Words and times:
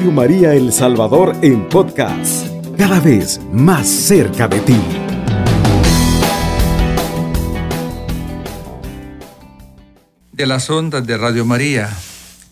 Radio 0.00 0.12
María 0.12 0.54
El 0.54 0.72
Salvador 0.72 1.36
en 1.42 1.68
podcast, 1.68 2.46
cada 2.78 3.00
vez 3.00 3.38
más 3.52 3.86
cerca 3.86 4.48
de 4.48 4.60
ti. 4.60 4.80
De 10.32 10.46
las 10.46 10.70
ondas 10.70 11.06
de 11.06 11.18
Radio 11.18 11.44
María 11.44 11.94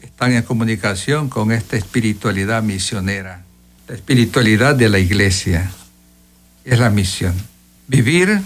están 0.03 0.33
en 0.33 0.43
comunicación 0.43 1.31
con 1.31 1.51
esta 1.51 1.79
espiritualidad 1.79 2.63
misionera, 2.63 3.45
la 3.89 3.95
espiritualidad 3.95 4.75
de 4.75 4.91
la 4.91 4.99
iglesia. 4.99 5.73
Es 6.67 6.79
la 6.79 6.91
misión. 6.91 7.33
Vivir 7.87 8.43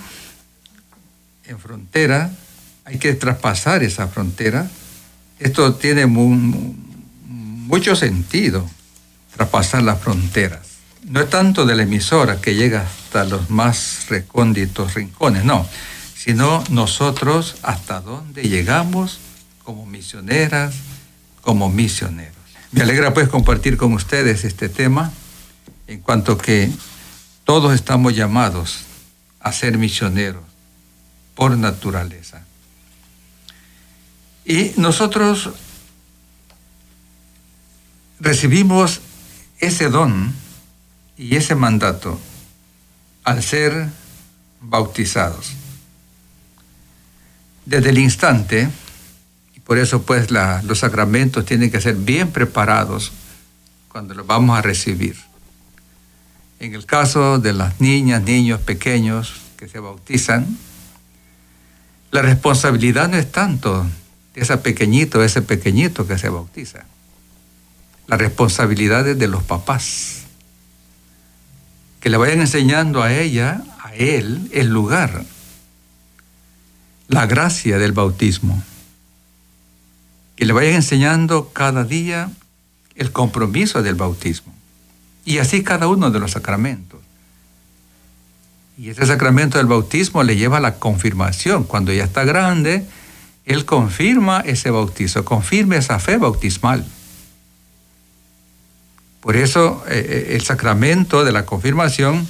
en 1.46 1.58
frontera, 1.58 2.30
hay 2.84 2.98
que 2.98 3.14
traspasar 3.14 3.82
esa 3.82 4.06
frontera. 4.06 4.70
Esto 5.40 5.74
tiene 5.74 6.06
mucho 6.06 7.96
sentido, 7.96 8.64
traspasar 9.34 9.82
las 9.82 10.00
fronteras. 10.00 10.60
No 11.04 11.20
es 11.20 11.30
tanto 11.30 11.66
de 11.66 11.74
la 11.74 11.82
emisora 11.82 12.40
que 12.40 12.54
llega 12.54 12.82
hasta 12.82 13.24
los 13.24 13.50
más 13.50 14.06
recónditos 14.08 14.94
rincones, 14.94 15.44
no, 15.44 15.66
sino 16.16 16.62
nosotros 16.70 17.56
hasta 17.62 18.00
dónde 18.00 18.42
llegamos 18.48 19.18
como 19.64 19.84
misioneras, 19.86 20.74
como 21.40 21.68
misioneros. 21.70 22.36
Me 22.70 22.82
alegra 22.82 23.12
pues 23.12 23.28
compartir 23.28 23.76
con 23.76 23.92
ustedes 23.92 24.44
este 24.44 24.68
tema 24.68 25.12
en 25.88 26.00
cuanto 26.00 26.38
que 26.38 26.70
todos 27.44 27.74
estamos 27.74 28.14
llamados 28.14 28.84
a 29.40 29.52
ser 29.52 29.76
misioneros 29.78 30.42
por 31.34 31.56
naturaleza. 31.56 32.44
Y 34.44 34.72
nosotros 34.76 35.50
recibimos 38.20 39.00
ese 39.62 39.88
don 39.88 40.34
y 41.16 41.36
ese 41.36 41.54
mandato 41.54 42.20
al 43.22 43.42
ser 43.42 43.88
bautizados. 44.60 45.52
Desde 47.64 47.90
el 47.90 47.98
instante, 47.98 48.68
y 49.54 49.60
por 49.60 49.78
eso 49.78 50.02
pues 50.02 50.30
los 50.32 50.80
sacramentos 50.80 51.46
tienen 51.46 51.70
que 51.70 51.80
ser 51.80 51.94
bien 51.94 52.32
preparados 52.32 53.12
cuando 53.88 54.14
los 54.14 54.26
vamos 54.26 54.58
a 54.58 54.62
recibir. 54.62 55.16
En 56.58 56.74
el 56.74 56.84
caso 56.84 57.38
de 57.38 57.52
las 57.52 57.80
niñas, 57.80 58.22
niños 58.22 58.60
pequeños 58.60 59.40
que 59.56 59.68
se 59.68 59.78
bautizan, 59.78 60.58
la 62.10 62.22
responsabilidad 62.22 63.08
no 63.08 63.16
es 63.16 63.30
tanto 63.30 63.86
de 64.34 64.40
ese 64.40 64.56
pequeñito, 64.56 65.22
ese 65.22 65.40
pequeñito 65.40 66.06
que 66.06 66.18
se 66.18 66.28
bautiza. 66.28 66.84
La 68.06 68.16
responsabilidad 68.16 69.06
es 69.08 69.18
de 69.18 69.28
los 69.28 69.42
papás. 69.42 70.22
Que 72.00 72.10
le 72.10 72.16
vayan 72.16 72.40
enseñando 72.40 73.02
a 73.02 73.12
ella, 73.12 73.62
a 73.80 73.94
él, 73.94 74.50
el 74.52 74.68
lugar, 74.68 75.24
la 77.08 77.26
gracia 77.26 77.78
del 77.78 77.92
bautismo. 77.92 78.62
Que 80.36 80.46
le 80.46 80.52
vayan 80.52 80.74
enseñando 80.74 81.50
cada 81.52 81.84
día 81.84 82.30
el 82.96 83.12
compromiso 83.12 83.82
del 83.82 83.94
bautismo. 83.94 84.52
Y 85.24 85.38
así 85.38 85.62
cada 85.62 85.86
uno 85.86 86.10
de 86.10 86.18
los 86.18 86.32
sacramentos. 86.32 87.00
Y 88.76 88.88
ese 88.88 89.06
sacramento 89.06 89.58
del 89.58 89.66
bautismo 89.66 90.22
le 90.22 90.36
lleva 90.36 90.56
a 90.56 90.60
la 90.60 90.74
confirmación. 90.76 91.64
Cuando 91.64 91.92
ya 91.92 92.04
está 92.04 92.24
grande, 92.24 92.84
él 93.44 93.64
confirma 93.64 94.40
ese 94.40 94.70
bautizo, 94.70 95.24
confirma 95.24 95.76
esa 95.76 95.98
fe 95.98 96.16
bautismal. 96.16 96.84
Por 99.22 99.36
eso 99.36 99.84
eh, 99.88 100.04
eh, 100.04 100.34
el 100.34 100.42
sacramento 100.42 101.24
de 101.24 101.30
la 101.30 101.46
confirmación 101.46 102.26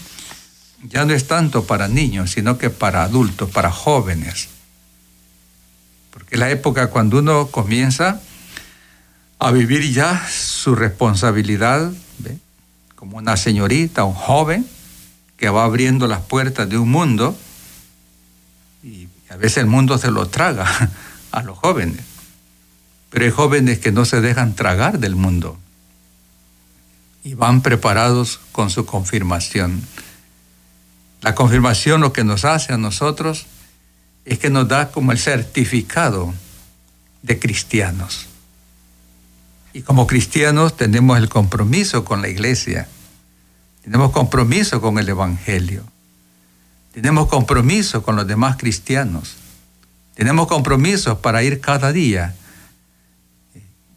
ya 0.82 1.06
no 1.06 1.14
es 1.14 1.26
tanto 1.26 1.64
para 1.64 1.88
niños, 1.88 2.32
sino 2.32 2.58
que 2.58 2.68
para 2.68 3.02
adultos, 3.02 3.48
para 3.48 3.70
jóvenes. 3.72 4.50
Porque 6.10 6.34
es 6.34 6.38
la 6.38 6.50
época 6.50 6.88
cuando 6.88 7.20
uno 7.20 7.46
comienza 7.46 8.20
a 9.38 9.50
vivir 9.52 9.90
ya 9.90 10.28
su 10.28 10.74
responsabilidad 10.74 11.90
como 12.94 13.16
una 13.16 13.38
señorita, 13.38 14.04
un 14.04 14.14
joven, 14.14 14.66
que 15.38 15.48
va 15.48 15.64
abriendo 15.64 16.06
las 16.06 16.20
puertas 16.20 16.68
de 16.68 16.76
un 16.76 16.90
mundo 16.90 17.36
y 18.84 19.08
a 19.30 19.36
veces 19.36 19.58
el 19.58 19.66
mundo 19.66 19.96
se 19.96 20.10
lo 20.10 20.28
traga 20.28 20.90
a 21.32 21.42
los 21.42 21.56
jóvenes. 21.56 22.04
Pero 23.08 23.24
hay 23.24 23.30
jóvenes 23.30 23.78
que 23.78 23.92
no 23.92 24.04
se 24.04 24.20
dejan 24.20 24.54
tragar 24.54 24.98
del 24.98 25.16
mundo 25.16 25.58
y 27.24 27.34
van 27.34 27.62
preparados 27.62 28.40
con 28.52 28.70
su 28.70 28.84
confirmación. 28.86 29.82
La 31.20 31.34
confirmación 31.34 32.00
lo 32.00 32.12
que 32.12 32.24
nos 32.24 32.44
hace 32.44 32.72
a 32.72 32.78
nosotros 32.78 33.46
es 34.24 34.38
que 34.38 34.50
nos 34.50 34.68
da 34.68 34.90
como 34.90 35.12
el 35.12 35.18
certificado 35.18 36.34
de 37.22 37.38
cristianos. 37.38 38.26
Y 39.72 39.82
como 39.82 40.06
cristianos 40.06 40.76
tenemos 40.76 41.18
el 41.18 41.28
compromiso 41.28 42.04
con 42.04 42.22
la 42.22 42.28
iglesia, 42.28 42.88
tenemos 43.82 44.10
compromiso 44.10 44.80
con 44.80 44.98
el 44.98 45.08
Evangelio, 45.08 45.84
tenemos 46.92 47.28
compromiso 47.28 48.02
con 48.02 48.16
los 48.16 48.26
demás 48.26 48.56
cristianos. 48.56 49.36
Tenemos 50.14 50.46
compromisos 50.46 51.18
para 51.18 51.42
ir 51.42 51.60
cada 51.60 51.90
día 51.90 52.34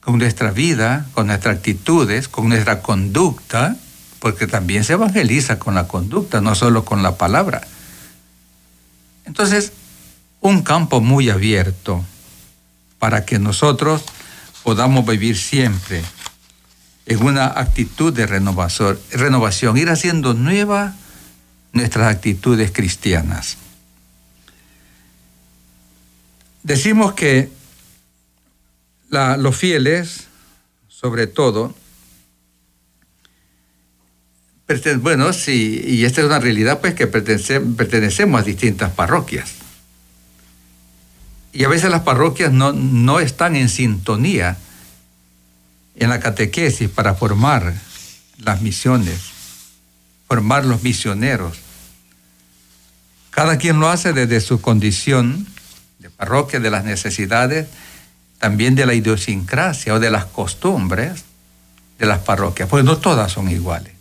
con 0.06 0.20
nuestra 0.20 0.52
vida, 0.52 1.08
con 1.14 1.28
nuestras 1.28 1.58
actitudes, 1.58 2.28
con 2.28 2.48
nuestra 2.48 2.84
conducta, 2.84 3.76
porque 4.20 4.46
también 4.46 4.84
se 4.84 4.94
evangeliza 4.94 5.58
con 5.58 5.74
la 5.74 5.88
conducta, 5.88 6.42
no 6.42 6.54
solo 6.54 6.86
con 6.86 7.02
la 7.02 7.18
palabra. 7.18 7.62
Entonces, 9.26 9.72
un 10.42 10.62
campo 10.62 11.02
muy 11.02 11.32
abierto 11.32 12.06
para 13.00 13.26
que 13.26 13.40
nosotros 13.40 14.04
podamos 14.64 15.08
vivir 15.08 15.38
siempre 15.38 16.04
en 17.08 17.24
una 17.24 17.48
actitud 17.48 18.14
de 18.14 18.28
renovación, 18.28 19.78
ir 19.78 19.90
haciendo 19.90 20.36
nuevas 20.36 20.94
nuestras 21.72 22.14
actitudes 22.14 22.72
cristianas. 22.72 23.58
Decimos 26.62 27.14
que 27.14 27.55
los 29.10 29.56
fieles, 29.56 30.26
sobre 30.88 31.28
todo, 31.28 31.76
bueno, 35.00 35.32
sí, 35.32 35.84
y 35.86 36.06
esta 36.06 36.22
es 36.22 36.28
una 36.28 36.40
realidad, 36.40 36.82
pues 36.82 36.96
que 36.96 37.08
pertenecemos 37.08 38.42
a 38.42 38.44
distintas 38.44 38.92
parroquias. 38.92 39.54
Y 41.54 41.64
a 41.64 41.70
veces 41.70 41.90
las 41.90 42.02
parroquias 42.02 42.52
no, 42.52 42.74
no 42.74 43.20
están 43.20 43.56
en 43.56 43.70
sintonía 43.70 44.58
en 45.96 46.10
la 46.10 46.20
catequesis 46.20 46.90
para 46.90 47.14
formar 47.14 47.74
las 48.40 48.62
misiones, 48.62 49.20
formar 50.28 50.66
los 50.66 50.84
misioneros. 50.84 51.58
Cada 53.30 53.58
quien 53.58 53.80
lo 53.80 53.90
hace 53.90 54.14
desde 54.14 54.42
su 54.42 54.60
condición 54.60 55.48
parroquia, 56.10 56.60
de 56.60 56.72
las 56.72 56.84
necesidades, 56.84 57.68
también 58.46 58.76
de 58.76 58.86
la 58.86 58.94
idiosincrasia 58.94 59.96
o 59.96 60.00
de 60.00 60.12
las 60.12 60.26
costumbres 60.26 61.24
de 61.98 62.06
las 62.06 62.20
parroquias, 62.20 62.70
pues 62.70 62.86
no 62.86 63.00
todas 63.00 63.32
son 63.32 63.50
iguales. 63.50 63.92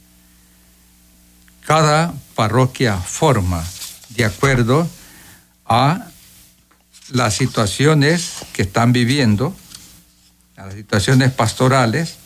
Cada 1.64 2.12
parroquia 2.34 2.98
forma 2.98 3.64
de 4.10 4.26
acuerdo 4.26 4.86
a 5.64 6.08
las 7.08 7.32
situaciones 7.32 8.44
que 8.52 8.60
están 8.60 8.92
viviendo, 8.92 9.56
a 10.58 10.66
las 10.66 10.74
situaciones 10.74 11.32
pastorales, 11.32 12.16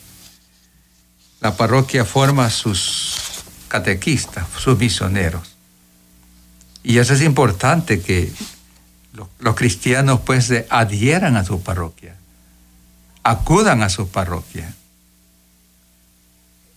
la 1.40 1.56
parroquia 1.56 2.04
forma 2.04 2.50
sus 2.50 3.14
catequistas, 3.68 4.44
sus 4.58 4.76
misioneros. 4.76 5.54
Y 6.82 6.98
eso 6.98 7.14
es 7.14 7.22
importante 7.22 8.00
que 8.00 8.32
los, 9.38 9.54
cristianos 9.54 10.20
pues 10.20 10.52
adhieran 10.70 11.36
a 11.36 11.44
su 11.44 11.62
parroquia, 11.62 12.14
acudan 13.22 13.82
a 13.82 13.88
su 13.88 14.08
parroquia. 14.08 14.74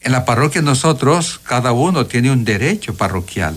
En 0.02 0.12
la 0.12 0.26
parroquia 0.26 0.62
nosotros, 0.62 1.40
cada 1.44 1.72
uno 1.74 2.08
tiene 2.08 2.32
un 2.32 2.44
derecho 2.44 2.96
parroquial. 2.96 3.56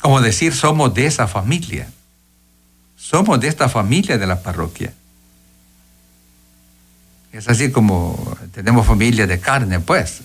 Como 0.00 0.20
decir, 0.20 0.54
somos 0.54 0.92
de 0.94 1.06
esa 1.06 1.26
familia. 1.26 1.88
Somos 2.96 3.40
de 3.40 3.48
esta 3.48 3.68
familia 3.68 4.18
de 4.18 4.26
la 4.26 4.42
parroquia. 4.42 4.92
Es 7.32 7.48
así 7.48 7.70
como 7.70 8.36
tenemos 8.52 8.86
familia 8.86 9.26
de 9.26 9.40
carne, 9.40 9.80
pues, 9.80 10.20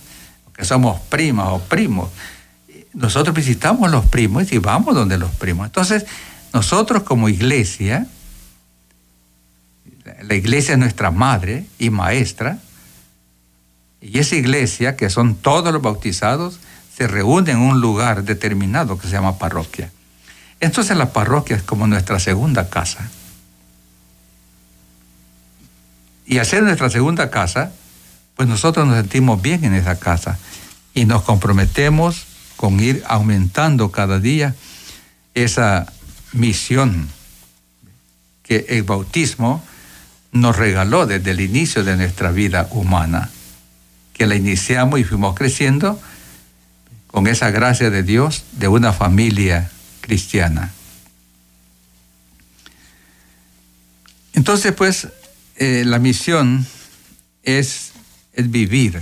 que 0.56 0.66
somos 0.66 1.00
primas 1.02 1.48
o 1.50 1.60
primos 1.60 2.10
nosotros 2.96 3.36
visitamos 3.36 3.92
los 3.92 4.06
primos 4.06 4.52
y 4.52 4.58
vamos 4.58 4.96
donde 4.96 5.18
los 5.18 5.32
primos. 5.32 5.68
Entonces, 5.68 6.06
nosotros 6.54 7.04
como 7.04 7.28
iglesia, 7.28 8.08
la 10.24 10.36
iglesia 10.36 10.74
es 10.74 10.80
nuestra 10.80 11.12
madre 11.12 11.66
y 11.78 11.90
maestra, 11.90 12.60
Y 14.02 14.20
esa 14.20 14.36
iglesia, 14.36 14.96
que 14.96 15.10
son 15.10 15.34
todos 15.34 15.74
los 15.74 15.82
bautizados, 15.82 16.60
se 16.96 17.08
reúne 17.08 17.52
en 17.52 17.58
un 17.58 17.82
lugar 17.82 18.24
determinado 18.24 19.00
que 19.00 19.08
se 19.08 19.14
llama 19.14 19.40
parroquia. 19.40 19.92
Entonces 20.60 20.96
la 20.96 21.12
parroquia 21.12 21.56
es 21.56 21.64
como 21.64 21.88
nuestra 21.88 22.20
segunda 22.20 22.70
casa. 22.70 23.10
Y 26.28 26.38
al 26.38 26.46
ser 26.46 26.62
nuestra 26.62 26.92
segunda 26.92 27.32
casa, 27.32 27.72
pues 28.36 28.48
nosotros 28.48 28.86
nos 28.86 28.98
sentimos 28.98 29.42
bien 29.42 29.64
en 29.64 29.74
esa 29.74 29.98
casa 29.98 30.38
y 30.94 31.06
nos 31.06 31.24
comprometemos 31.24 32.28
con 32.56 32.80
ir 32.80 33.04
aumentando 33.08 33.92
cada 33.92 34.20
día 34.20 34.56
esa 35.34 35.92
misión 36.34 37.10
que 38.44 38.66
el 38.70 38.84
bautismo 38.84 39.64
nos 40.32 40.56
regaló 40.56 41.06
desde 41.06 41.32
el 41.32 41.42
inicio 41.42 41.84
de 41.84 41.96
nuestra 41.98 42.32
vida 42.32 42.68
humana, 42.72 43.30
que 44.14 44.28
la 44.28 44.36
iniciamos 44.36 45.00
y 45.00 45.04
fuimos 45.04 45.36
creciendo 45.36 46.00
con 47.08 47.28
esa 47.28 47.50
gracia 47.52 47.90
de 47.90 48.04
Dios 48.04 48.44
de 48.52 48.68
una 48.68 48.94
familia 48.94 49.72
cristiana. 50.02 50.72
Entonces, 54.34 54.74
pues, 54.74 55.08
eh, 55.56 55.84
la 55.86 55.98
misión 55.98 56.68
es, 57.44 57.94
es 58.34 58.52
vivir 58.52 59.02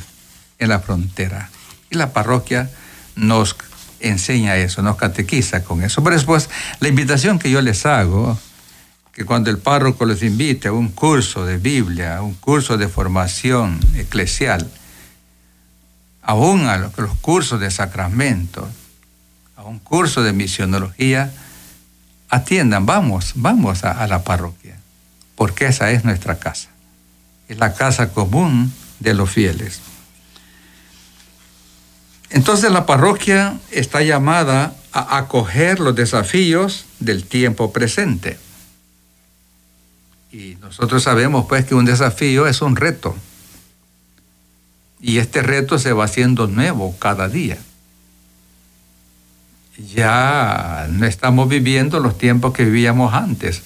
en 0.60 0.70
la 0.70 0.80
frontera. 0.80 1.50
Y 1.90 1.96
la 1.96 2.14
parroquia 2.14 2.70
nos 3.16 3.56
enseña 4.00 4.58
eso, 4.58 4.82
nos 4.82 4.98
catequiza 4.98 5.64
con 5.64 5.82
eso. 5.82 6.04
Pero 6.04 6.16
después, 6.16 6.50
la 6.80 6.88
invitación 6.88 7.40
que 7.40 7.50
yo 7.50 7.62
les 7.62 7.86
hago, 7.86 8.38
que 9.14 9.26
cuando 9.26 9.50
el 9.50 9.60
párroco 9.60 10.06
les 10.06 10.24
invite 10.24 10.68
a 10.68 10.74
un 10.74 10.90
curso 10.90 11.46
de 11.46 11.58
Biblia, 11.58 12.18
a 12.18 12.22
un 12.22 12.34
curso 12.34 12.78
de 12.78 12.88
formación 12.88 13.80
eclesial, 13.96 14.70
aún 16.22 16.66
a 16.66 16.78
los, 16.78 16.94
cursos 17.22 17.60
de 17.60 17.70
sacramentos, 17.70 18.66
a 19.56 19.64
un 19.64 19.80
curso 19.80 20.24
de 20.24 20.34
misionología, 20.34 21.32
atiendan, 22.30 22.86
vamos, 22.86 23.34
vamos 23.36 23.84
a, 23.84 23.92
a 23.92 24.08
la 24.08 24.24
parroquia, 24.24 24.78
porque 25.36 25.68
esa 25.68 25.92
es 25.92 26.04
nuestra 26.04 26.40
casa, 26.40 26.70
es 27.48 27.58
la 27.60 27.74
casa 27.76 28.10
común 28.10 28.74
de 29.00 29.14
los 29.14 29.30
fieles. 29.30 29.82
Entonces 32.34 32.72
la 32.72 32.88
parroquia 32.88 33.60
está 33.70 34.02
llamada 34.02 34.76
a 34.92 35.18
acoger 35.18 35.80
los 35.80 35.96
desafíos 35.96 36.86
del 37.00 37.26
tiempo 37.26 37.72
presente. 37.72 38.40
Y 40.32 40.58
nosotros 40.60 41.04
sabemos 41.04 41.46
pues 41.48 41.64
que 41.64 41.76
un 41.76 41.86
desafío 41.86 42.48
es 42.48 42.64
un 42.64 42.76
reto. 42.76 43.16
Y 45.00 45.20
este 45.20 45.44
reto 45.44 45.78
se 45.78 45.94
va 45.94 46.06
haciendo 46.06 46.48
nuevo 46.48 46.96
cada 46.98 47.30
día. 47.30 47.60
Ya 49.94 50.88
no 50.90 51.06
estamos 51.06 51.48
viviendo 51.48 52.00
los 52.00 52.18
tiempos 52.18 52.52
que 52.54 52.66
vivíamos 52.66 53.14
antes. 53.14 53.62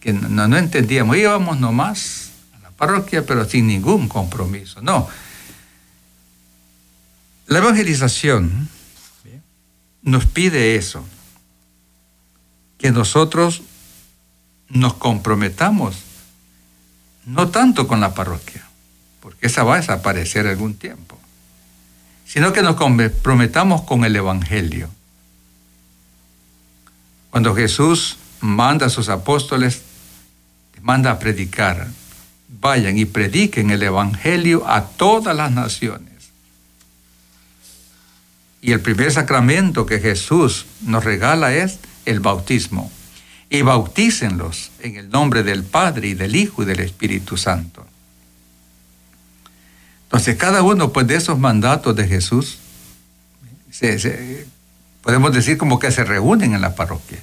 Que 0.00 0.12
no, 0.12 0.48
no 0.48 0.56
entendíamos, 0.56 1.16
íbamos 1.16 1.60
nomás 1.60 2.30
a 2.56 2.58
la 2.58 2.70
parroquia 2.70 3.24
pero 3.24 3.44
sin 3.44 3.68
ningún 3.68 4.08
compromiso. 4.08 4.82
No, 4.82 5.08
la 7.48 7.58
evangelización 7.58 8.68
nos 10.02 10.26
pide 10.26 10.76
eso, 10.76 11.04
que 12.76 12.92
nosotros 12.92 13.62
nos 14.68 14.94
comprometamos, 14.94 15.96
no 17.24 17.48
tanto 17.48 17.88
con 17.88 18.00
la 18.00 18.12
parroquia, 18.14 18.66
porque 19.20 19.46
esa 19.46 19.64
va 19.64 19.74
a 19.74 19.78
desaparecer 19.78 20.46
algún 20.46 20.74
tiempo, 20.74 21.18
sino 22.26 22.52
que 22.52 22.62
nos 22.62 22.76
comprometamos 22.76 23.82
con 23.82 24.04
el 24.04 24.14
Evangelio. 24.14 24.90
Cuando 27.30 27.54
Jesús 27.54 28.18
manda 28.40 28.86
a 28.86 28.90
sus 28.90 29.08
apóstoles, 29.08 29.82
manda 30.82 31.12
a 31.12 31.18
predicar, 31.18 31.88
vayan 32.60 32.98
y 32.98 33.06
prediquen 33.06 33.70
el 33.70 33.82
Evangelio 33.82 34.68
a 34.68 34.84
todas 34.84 35.34
las 35.34 35.50
naciones. 35.50 36.07
Y 38.60 38.72
el 38.72 38.80
primer 38.80 39.12
sacramento 39.12 39.86
que 39.86 40.00
Jesús 40.00 40.66
nos 40.82 41.04
regala 41.04 41.54
es 41.54 41.78
el 42.04 42.20
bautismo. 42.20 42.90
Y 43.50 43.62
bautícenlos 43.62 44.70
en 44.80 44.96
el 44.96 45.10
nombre 45.10 45.42
del 45.42 45.62
Padre 45.64 46.08
y 46.08 46.14
del 46.14 46.36
Hijo 46.36 46.62
y 46.62 46.66
del 46.66 46.80
Espíritu 46.80 47.36
Santo. 47.36 47.86
Entonces, 50.04 50.36
cada 50.36 50.62
uno 50.62 50.92
pues, 50.92 51.06
de 51.06 51.16
esos 51.16 51.38
mandatos 51.38 51.94
de 51.94 52.06
Jesús, 52.06 52.58
podemos 55.02 55.32
decir 55.32 55.56
como 55.58 55.78
que 55.78 55.90
se 55.92 56.04
reúnen 56.04 56.54
en 56.54 56.60
la 56.60 56.74
parroquia. 56.74 57.22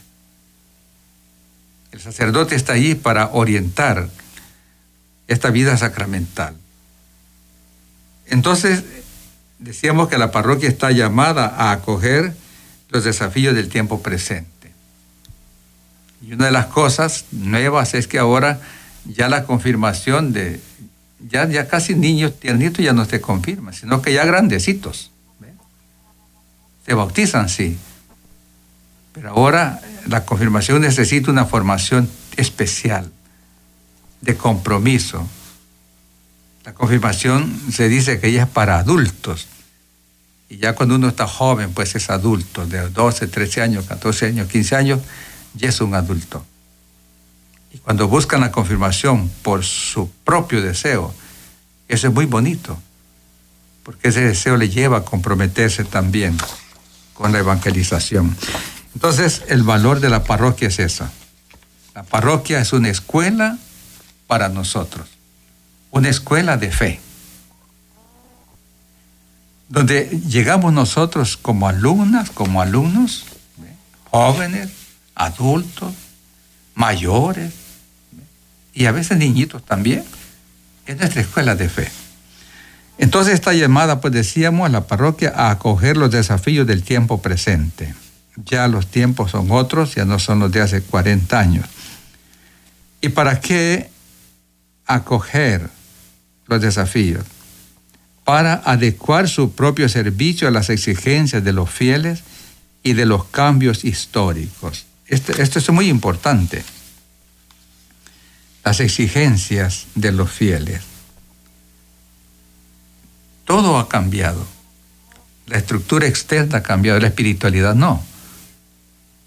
El 1.92 2.00
sacerdote 2.00 2.56
está 2.56 2.74
allí 2.74 2.96
para 2.96 3.28
orientar 3.28 4.10
esta 5.28 5.50
vida 5.50 5.78
sacramental. 5.78 6.56
Entonces, 8.28 8.84
decíamos 9.66 10.10
que 10.10 10.20
la 10.20 10.32
parroquia 10.32 10.70
está 10.70 10.92
llamada 10.92 11.48
a 11.48 11.72
acoger 11.72 12.36
los 12.90 13.04
desafíos 13.04 13.56
del 13.56 13.68
tiempo 13.68 14.02
presente. 14.02 14.72
Y 16.22 16.34
una 16.34 16.46
de 16.46 16.52
las 16.52 16.68
cosas 16.68 17.26
nuevas 17.32 17.96
es 17.96 18.08
que 18.08 18.20
ahora 18.20 18.62
ya 19.06 19.28
la 19.28 19.44
confirmación 19.44 20.34
de, 20.34 20.62
ya, 21.30 21.50
ya 21.50 21.68
casi 21.68 21.96
niños 21.96 22.40
tiernitos 22.40 22.86
ya 22.86 22.94
no 22.94 23.06
se 23.06 23.20
confirman, 23.20 23.74
sino 23.74 24.04
que 24.04 24.14
ya 24.14 24.24
grandecitos. 24.24 25.12
Se 26.86 26.94
bautizan, 26.94 27.50
sí. 27.50 27.80
Pero 29.14 29.32
ahora 29.32 29.82
la 30.08 30.26
confirmación 30.26 30.82
necesita 30.82 31.32
una 31.32 31.46
formación 31.46 32.08
especial, 32.38 33.12
de 34.22 34.38
compromiso, 34.38 35.28
la 36.66 36.74
confirmación 36.74 37.62
se 37.72 37.88
dice 37.88 38.20
que 38.20 38.28
ella 38.28 38.44
es 38.44 38.50
para 38.50 38.80
adultos. 38.80 39.48
Y 40.50 40.58
ya 40.58 40.74
cuando 40.74 40.96
uno 40.96 41.08
está 41.08 41.28
joven, 41.28 41.72
pues 41.74 41.96
es 41.96 42.10
adulto, 42.10 42.66
de 42.66 42.90
12, 42.90 43.28
13 43.28 43.62
años, 43.62 43.86
14 43.86 44.28
años, 44.28 44.48
15 44.48 44.76
años, 44.76 45.00
ya 45.54 45.70
es 45.70 45.80
un 45.80 45.94
adulto. 45.94 46.44
Y 47.72 47.78
cuando 47.78 48.08
buscan 48.08 48.42
la 48.42 48.52
confirmación 48.52 49.30
por 49.44 49.64
su 49.64 50.10
propio 50.24 50.62
deseo, 50.62 51.14
eso 51.88 52.08
es 52.08 52.14
muy 52.14 52.26
bonito, 52.26 52.80
porque 53.84 54.08
ese 54.08 54.22
deseo 54.22 54.58
le 54.58 54.70
lleva 54.70 54.98
a 54.98 55.06
comprometerse 55.06 55.84
también 55.84 56.36
con 57.14 57.32
la 57.32 57.40
evangelización. 57.40 58.36
Entonces, 58.96 59.44
el 59.50 59.62
valor 59.62 60.00
de 60.00 60.10
la 60.10 60.24
parroquia 60.24 60.70
es 60.70 60.80
eso. 60.80 61.08
La 61.94 62.04
parroquia 62.04 62.60
es 62.60 62.74
una 62.74 62.90
escuela 62.90 63.60
para 64.26 64.50
nosotros 64.50 65.15
una 65.96 66.10
escuela 66.10 66.58
de 66.58 66.72
fe, 66.72 67.00
donde 69.70 70.10
llegamos 70.28 70.74
nosotros 70.74 71.38
como 71.38 71.70
alumnas, 71.70 72.32
como 72.32 72.62
alumnos, 72.62 73.24
jóvenes, 74.12 74.72
adultos, 75.16 75.94
mayores, 76.76 77.54
y 78.74 78.88
a 78.88 78.92
veces 78.92 79.18
niñitos 79.18 79.64
también, 79.64 80.04
es 80.86 80.98
nuestra 80.98 81.22
escuela 81.22 81.56
de 81.56 81.70
fe. 81.70 81.90
Entonces 82.98 83.34
esta 83.34 83.54
llamada, 83.54 84.02
pues 84.02 84.14
decíamos, 84.14 84.66
a 84.66 84.70
la 84.70 84.88
parroquia 84.88 85.32
a 85.34 85.50
acoger 85.50 85.96
los 85.96 86.12
desafíos 86.12 86.68
del 86.68 86.84
tiempo 86.84 87.22
presente. 87.22 87.96
Ya 88.44 88.68
los 88.68 88.88
tiempos 88.88 89.32
son 89.32 89.50
otros, 89.50 89.96
ya 89.96 90.04
no 90.04 90.20
son 90.20 90.40
los 90.40 90.52
de 90.52 90.60
hace 90.60 90.82
40 90.82 91.40
años. 91.40 91.66
¿Y 93.00 93.08
para 93.10 93.40
qué 93.40 93.90
acoger 94.86 95.70
los 96.48 96.62
desafíos 96.62 97.26
para 98.26 98.56
adecuar 98.66 99.30
su 99.30 99.54
propio 99.54 99.88
servicio 99.88 100.48
a 100.48 100.52
las 100.52 100.70
exigencias 100.70 101.44
de 101.44 101.54
los 101.54 101.70
fieles 101.70 102.24
y 102.84 102.94
de 102.94 103.06
los 103.06 103.26
cambios 103.26 103.86
históricos. 103.86 104.86
Esto, 105.08 105.32
esto 105.34 105.60
es 105.60 105.70
muy 105.70 105.88
importante. 105.88 106.64
Las 108.64 108.80
exigencias 108.80 109.86
de 109.94 110.12
los 110.12 110.32
fieles. 110.32 110.82
Todo 113.46 113.78
ha 113.78 113.88
cambiado. 113.88 114.44
La 115.46 115.60
estructura 115.60 116.08
externa 116.08 116.58
ha 116.58 116.64
cambiado, 116.64 117.00
la 117.00 117.08
espiritualidad 117.08 117.76
no. 117.76 118.04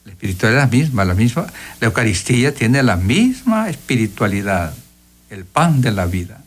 La 0.04 0.10
espiritualidad 0.10 0.64
es 0.64 0.70
la 0.70 0.76
misma, 0.76 1.04
la 1.04 1.14
misma. 1.14 1.46
La 1.80 1.86
Eucaristía 1.86 2.52
tiene 2.52 2.82
la 2.82 2.96
misma 2.96 3.70
espiritualidad, 3.70 4.74
el 5.30 5.44
pan 5.44 5.80
de 5.80 5.92
la 5.92 6.06
vida 6.06 6.37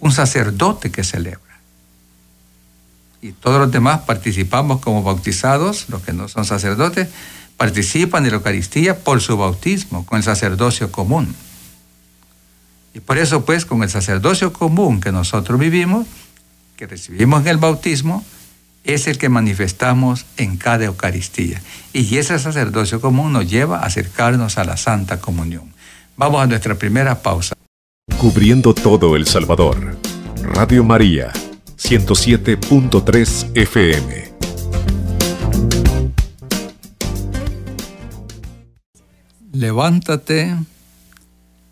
un 0.00 0.12
sacerdote 0.12 0.90
que 0.90 1.04
celebra. 1.04 1.40
Y 3.22 3.32
todos 3.32 3.60
los 3.60 3.70
demás 3.70 4.00
participamos 4.00 4.80
como 4.80 5.02
bautizados, 5.02 5.88
los 5.88 6.02
que 6.02 6.12
no 6.12 6.28
son 6.28 6.44
sacerdotes, 6.44 7.08
participan 7.56 8.24
de 8.24 8.30
la 8.30 8.36
Eucaristía 8.36 8.98
por 8.98 9.20
su 9.20 9.36
bautismo, 9.36 10.06
con 10.06 10.16
el 10.16 10.24
sacerdocio 10.24 10.90
común. 10.90 11.34
Y 12.94 13.00
por 13.00 13.18
eso 13.18 13.44
pues 13.44 13.66
con 13.66 13.82
el 13.82 13.90
sacerdocio 13.90 14.52
común 14.52 15.00
que 15.00 15.12
nosotros 15.12 15.60
vivimos, 15.60 16.06
que 16.76 16.86
recibimos 16.86 17.42
en 17.42 17.48
el 17.48 17.58
bautismo, 17.58 18.24
es 18.84 19.06
el 19.06 19.18
que 19.18 19.28
manifestamos 19.28 20.24
en 20.38 20.56
cada 20.56 20.86
Eucaristía. 20.86 21.60
Y 21.92 22.16
ese 22.16 22.38
sacerdocio 22.38 23.02
común 23.02 23.34
nos 23.34 23.48
lleva 23.48 23.80
a 23.80 23.86
acercarnos 23.86 24.56
a 24.56 24.64
la 24.64 24.78
Santa 24.78 25.20
Comunión. 25.20 25.74
Vamos 26.16 26.42
a 26.42 26.46
nuestra 26.46 26.74
primera 26.76 27.20
pausa. 27.22 27.59
Cubriendo 28.20 28.74
todo 28.74 29.16
El 29.16 29.26
Salvador. 29.26 29.96
Radio 30.42 30.84
María, 30.84 31.32
107.3 31.78 33.56
FM. 33.56 34.32
Levántate, 39.52 40.54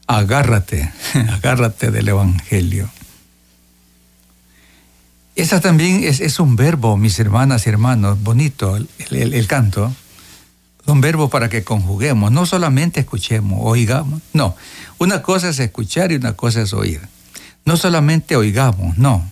agárrate, 0.07 0.91
agárrate 1.31 1.91
del 1.91 2.09
Evangelio. 2.09 2.89
Esa 5.35 5.61
también 5.61 6.03
es, 6.03 6.41
un 6.41 6.57
verbo, 6.57 6.97
mis 6.97 7.19
hermanas 7.19 7.67
y 7.67 7.69
hermanos, 7.69 8.23
bonito 8.23 8.79
el, 8.79 8.89
el 9.11 9.47
canto. 9.47 9.93
Un 10.89 11.03
verbo 11.03 11.29
para 11.29 11.51
que 11.51 11.65
conjuguemos, 11.65 12.33
no 12.33 12.47
solamente 12.47 13.01
escuchemos, 13.01 13.59
oigamos. 13.63 14.23
No, 14.33 14.57
una 14.97 15.21
cosa 15.21 15.51
es 15.51 15.59
escuchar 15.59 16.13
y 16.13 16.15
una 16.15 16.33
cosa 16.33 16.63
es 16.63 16.73
oír. 16.73 17.07
No 17.67 17.77
solamente 17.77 18.37
oigamos, 18.37 18.97
no, 18.97 19.31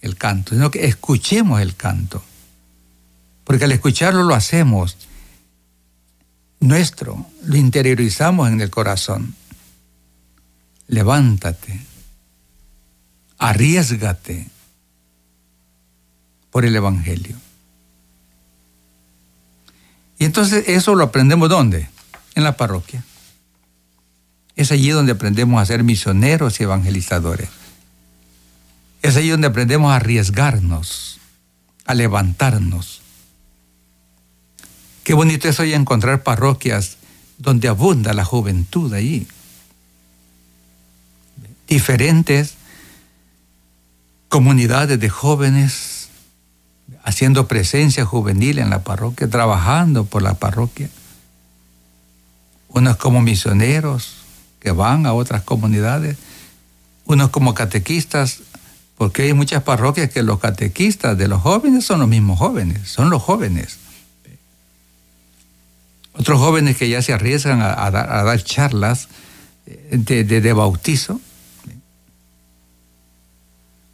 el 0.00 0.16
canto, 0.16 0.54
sino 0.54 0.70
que 0.70 0.86
escuchemos 0.86 1.60
el 1.60 1.74
canto. 1.74 2.22
Porque 3.42 3.64
al 3.64 3.72
escucharlo 3.72 4.22
lo 4.22 4.32
hacemos 4.36 4.96
nuestro, 6.60 7.26
lo 7.42 7.56
interiorizamos 7.56 8.48
en 8.48 8.60
el 8.60 8.70
corazón. 8.70 9.34
Levántate, 10.86 11.80
arriesgate 13.38 14.46
por 16.52 16.64
el 16.64 16.76
Evangelio. 16.76 17.36
Y 20.20 20.26
entonces 20.26 20.68
eso 20.68 20.94
lo 20.94 21.04
aprendemos 21.04 21.48
¿dónde? 21.48 21.88
En 22.34 22.44
la 22.44 22.54
parroquia. 22.54 23.02
Es 24.54 24.70
allí 24.70 24.90
donde 24.90 25.12
aprendemos 25.12 25.60
a 25.60 25.64
ser 25.64 25.82
misioneros 25.82 26.60
y 26.60 26.64
evangelizadores. 26.64 27.48
Es 29.00 29.16
allí 29.16 29.30
donde 29.30 29.46
aprendemos 29.46 29.90
a 29.90 29.96
arriesgarnos, 29.96 31.18
a 31.86 31.94
levantarnos. 31.94 33.00
Qué 35.04 35.14
bonito 35.14 35.48
es 35.48 35.58
hoy 35.58 35.72
encontrar 35.72 36.22
parroquias 36.22 36.98
donde 37.38 37.68
abunda 37.68 38.12
la 38.12 38.26
juventud 38.26 38.92
allí. 38.92 39.26
Diferentes 41.66 42.56
comunidades 44.28 45.00
de 45.00 45.08
jóvenes 45.08 45.99
haciendo 47.02 47.48
presencia 47.48 48.04
juvenil 48.04 48.58
en 48.58 48.70
la 48.70 48.82
parroquia, 48.82 49.28
trabajando 49.28 50.04
por 50.04 50.22
la 50.22 50.34
parroquia. 50.34 50.88
Unos 52.68 52.96
como 52.96 53.20
misioneros 53.20 54.16
que 54.60 54.70
van 54.70 55.06
a 55.06 55.12
otras 55.12 55.42
comunidades, 55.42 56.16
unos 57.04 57.30
como 57.30 57.54
catequistas, 57.54 58.40
porque 58.96 59.22
hay 59.22 59.32
muchas 59.32 59.62
parroquias 59.62 60.10
que 60.10 60.22
los 60.22 60.38
catequistas 60.38 61.16
de 61.16 61.26
los 61.26 61.40
jóvenes 61.40 61.84
son 61.84 62.00
los 62.00 62.08
mismos 62.08 62.38
jóvenes, 62.38 62.88
son 62.88 63.10
los 63.10 63.22
jóvenes. 63.22 63.78
Otros 66.12 66.38
jóvenes 66.38 66.76
que 66.76 66.88
ya 66.88 67.00
se 67.00 67.12
arriesgan 67.12 67.62
a, 67.62 67.90
dar, 67.90 68.44
charlas 68.44 69.08
eh, 69.66 69.96
de 69.96 70.52
bautizo. 70.52 71.20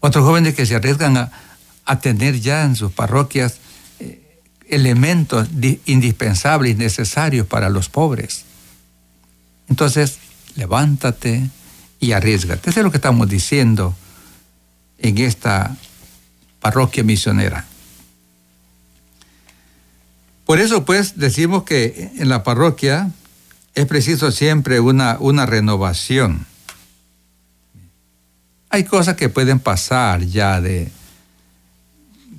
Otros 0.01 0.25
jóvenes 0.25 0.55
que 0.55 0.67
se 0.67 0.75
arriesgan 0.75 1.17
a, 1.17 1.31
a 1.87 2.01
tener 2.01 2.41
ya 2.41 2.65
en 2.65 2.77
sus 2.77 2.93
parroquias 2.93 3.59
eh, 4.01 4.41
elementos 4.69 5.49
indispensables 5.87 6.73
y 6.73 6.75
necesarios 6.75 7.47
para 7.47 7.71
los 7.71 7.89
pobres. 7.89 8.45
Entonces, 9.69 10.19
levántate 10.57 11.49
y 12.01 12.13
arriesgate. 12.13 12.71
Eso 12.71 12.81
es 12.81 12.85
lo 12.85 12.91
que 12.91 12.99
estamos 12.99 13.29
diciendo 13.29 13.95
en 14.99 15.19
esta 15.19 15.77
parroquia 16.61 17.05
misionera. 17.05 17.65
Por 20.45 20.61
eso, 20.61 20.85
pues, 20.85 21.17
decimos 21.17 21.65
que 21.65 22.13
en 22.17 22.29
la 22.29 22.43
parroquia 22.43 23.11
es 23.75 23.87
preciso 23.87 24.31
siempre 24.31 24.81
una, 24.81 25.17
una 25.21 25.47
renovación. 25.47 26.47
Hay 28.71 28.85
cosas 28.85 29.17
que 29.17 29.29
pueden 29.29 29.59
pasar 29.59 30.23
ya 30.25 30.61
de, 30.61 30.91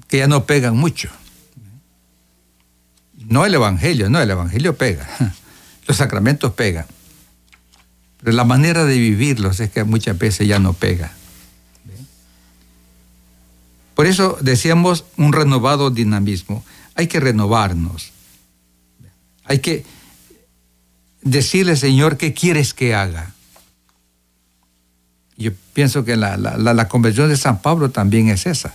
que 0.08 0.18
ya 0.18 0.28
no 0.28 0.46
pegan 0.46 0.78
mucho. 0.78 1.10
No 3.18 3.46
el 3.46 3.54
Evangelio, 3.54 4.10
no, 4.10 4.22
el 4.22 4.30
Evangelio 4.30 4.78
pega. 4.78 5.08
Los 5.88 5.98
sacramentos 5.98 6.54
pegan. 6.54 6.86
Pero 8.22 8.32
la 8.32 8.46
manera 8.46 8.86
de 8.86 8.98
vivirlos 8.98 9.60
es 9.60 9.70
que 9.70 9.84
muchas 9.84 10.18
veces 10.18 10.48
ya 10.48 10.60
no 10.60 10.74
pega. 10.74 11.12
Por 13.96 14.06
eso 14.06 14.38
decíamos 14.42 15.06
un 15.18 15.34
renovado 15.34 15.90
dinamismo. 15.90 16.64
Hay 16.96 17.08
que 17.08 17.20
renovarnos. 17.20 18.12
Hay 19.44 19.60
que 19.60 19.86
decirle, 21.22 21.76
Señor, 21.76 22.18
¿qué 22.18 22.34
quieres 22.34 22.74
que 22.74 22.96
haga? 22.96 23.34
Yo 25.36 25.52
pienso 25.74 26.04
que 26.06 26.16
la, 26.16 26.38
la 26.38 26.88
conversión 26.88 27.30
de 27.30 27.38
San 27.38 27.62
Pablo 27.62 27.90
también 27.92 28.30
es 28.30 28.46
esa 28.46 28.74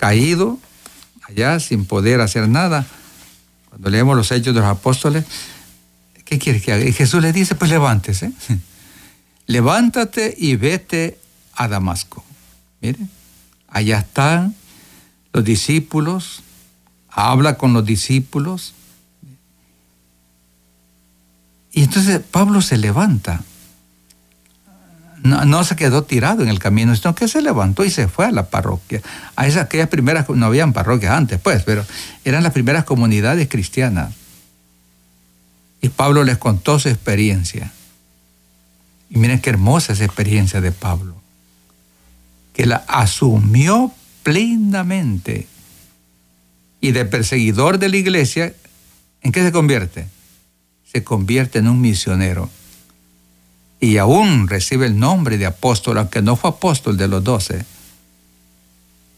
caído 0.00 0.58
allá 1.28 1.60
sin 1.60 1.84
poder 1.84 2.22
hacer 2.22 2.48
nada. 2.48 2.86
Cuando 3.68 3.90
leemos 3.90 4.16
los 4.16 4.32
hechos 4.32 4.54
de 4.54 4.60
los 4.60 4.68
apóstoles, 4.68 5.26
¿qué 6.24 6.38
quiere 6.38 6.60
que 6.62 6.72
haga? 6.72 6.84
Y 6.84 6.92
Jesús 6.92 7.20
le 7.22 7.34
dice, 7.34 7.54
pues 7.54 7.70
levántese. 7.70 8.32
Levántate 9.46 10.34
y 10.36 10.56
vete 10.56 11.18
a 11.54 11.68
Damasco. 11.68 12.24
Mire, 12.80 12.98
allá 13.68 13.98
están 13.98 14.54
los 15.34 15.44
discípulos, 15.44 16.42
habla 17.10 17.58
con 17.58 17.74
los 17.74 17.84
discípulos. 17.84 18.72
Y 21.72 21.82
entonces 21.82 22.20
Pablo 22.20 22.62
se 22.62 22.78
levanta 22.78 23.44
no, 25.22 25.64
se 25.64 25.76
quedó 25.76 26.04
tirado 26.04 26.42
en 26.42 26.48
el 26.48 26.58
camino, 26.58 26.94
sino 26.96 27.14
que 27.14 27.28
se 27.28 27.42
levantó 27.42 27.84
y 27.84 27.90
se 27.90 28.08
fue 28.08 28.26
a 28.26 28.32
la 28.32 28.48
parroquia. 28.48 29.02
A 29.36 29.46
esas 29.46 29.64
aquellas 29.64 29.88
primeras, 29.88 30.28
no 30.28 30.46
habían 30.46 30.72
parroquias 30.72 31.12
antes, 31.12 31.38
pues, 31.40 31.62
pero 31.62 31.84
eran 32.24 32.42
las 32.42 32.52
primeras 32.52 32.84
comunidades 32.84 33.48
cristianas. 33.48 34.14
Y 35.82 35.90
Pablo 35.90 36.24
les 36.24 36.38
contó 36.38 36.78
su 36.78 36.88
experiencia. 36.88 37.72
Y 39.10 39.18
miren 39.18 39.40
qué 39.40 39.50
hermosa 39.50 39.92
esa 39.92 40.04
experiencia 40.04 40.60
de 40.60 40.72
Pablo, 40.72 41.14
que 42.54 42.66
la 42.66 42.84
asumió 42.88 43.92
plenamente. 44.22 45.46
Y 46.80 46.92
de 46.92 47.04
perseguidor 47.04 47.78
de 47.78 47.90
la 47.90 47.96
iglesia, 47.96 48.54
¿en 49.20 49.32
qué 49.32 49.42
se 49.42 49.52
convierte? 49.52 50.06
Se 50.90 51.04
convierte 51.04 51.58
en 51.58 51.68
un 51.68 51.80
misionero 51.80 52.48
y 53.80 53.96
aún 53.96 54.46
recibe 54.46 54.86
el 54.86 54.98
nombre 54.98 55.38
de 55.38 55.46
apóstol, 55.46 55.96
aunque 55.98 56.20
no 56.20 56.36
fue 56.36 56.50
apóstol 56.50 56.98
de 56.98 57.08
los 57.08 57.24
doce. 57.24 57.64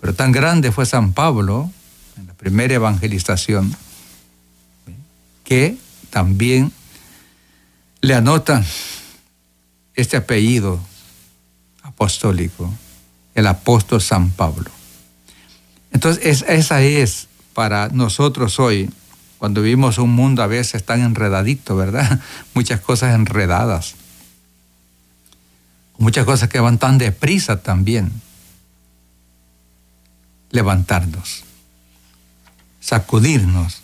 Pero 0.01 0.15
tan 0.15 0.31
grande 0.31 0.71
fue 0.71 0.87
San 0.87 1.13
Pablo 1.13 1.71
en 2.17 2.29
la 2.29 2.35
primera 2.35 2.75
evangelización 2.75 3.75
que 5.45 5.77
también 6.11 6.73
le 8.01 8.15
anotan 8.15 8.65
este 9.95 10.17
apellido 10.17 10.81
apostólico, 11.83 12.73
el 13.35 13.49
apóstol 13.49 14.01
San 14.01 14.31
Pablo. 14.31 14.71
Entonces, 15.91 16.45
esa 16.49 16.83
es 16.83 17.29
para 17.53 17.89
nosotros 17.89 18.59
hoy, 18.61 18.91
cuando 19.39 19.61
vivimos 19.61 19.99
un 19.99 20.11
mundo 20.11 20.43
a 20.43 20.47
veces 20.47 20.85
tan 20.85 21.03
enredadito, 21.03 21.77
¿verdad? 21.77 22.21
Muchas 22.55 22.81
cosas 22.81 23.15
enredadas 23.15 23.97
muchas 25.99 26.25
cosas 26.25 26.49
que 26.49 26.61
van 26.61 26.79
tan 26.79 26.99
deprisa 26.99 27.63
también. 27.63 28.13
Levantarnos, 30.51 31.45
sacudirnos 32.81 33.83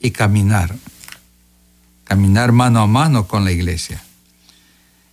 y 0.00 0.10
caminar. 0.10 0.74
Caminar 2.04 2.52
mano 2.52 2.80
a 2.80 2.86
mano 2.86 3.26
con 3.26 3.44
la 3.44 3.52
iglesia. 3.52 4.02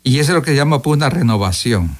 Y 0.03 0.19
eso 0.19 0.31
es 0.31 0.35
lo 0.35 0.41
que 0.41 0.51
se 0.51 0.57
llama 0.57 0.81
pues, 0.81 0.97
una 0.97 1.09
renovación. 1.09 1.95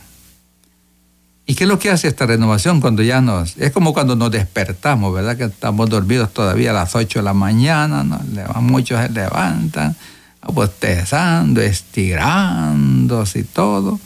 ¿Y 1.46 1.56
qué 1.56 1.66
es 1.66 1.68
lo 1.68 1.80
que 1.80 1.90
hace 1.90 2.08
esta 2.08 2.26
renovación 2.26 2.82
cuando 2.82 3.04
ya 3.04 3.20
nos... 3.22 3.58
Es 3.58 3.72
como 3.72 3.94
cuando 3.94 4.16
nos 4.16 4.32
despertamos, 4.32 5.14
¿verdad? 5.14 5.38
Que 5.38 5.46
estamos 5.46 5.90
dormidos 5.90 6.34
todavía 6.34 6.72
a 6.72 6.74
las 6.74 6.96
8 6.96 7.20
de 7.20 7.24
la 7.24 7.34
mañana, 7.34 8.04
muchos 8.62 9.02
se 9.02 9.10
levantan, 9.10 9.96
bostezando, 10.48 11.62
estirándose 11.62 13.40
y 13.40 13.44
todo. 13.44 14.00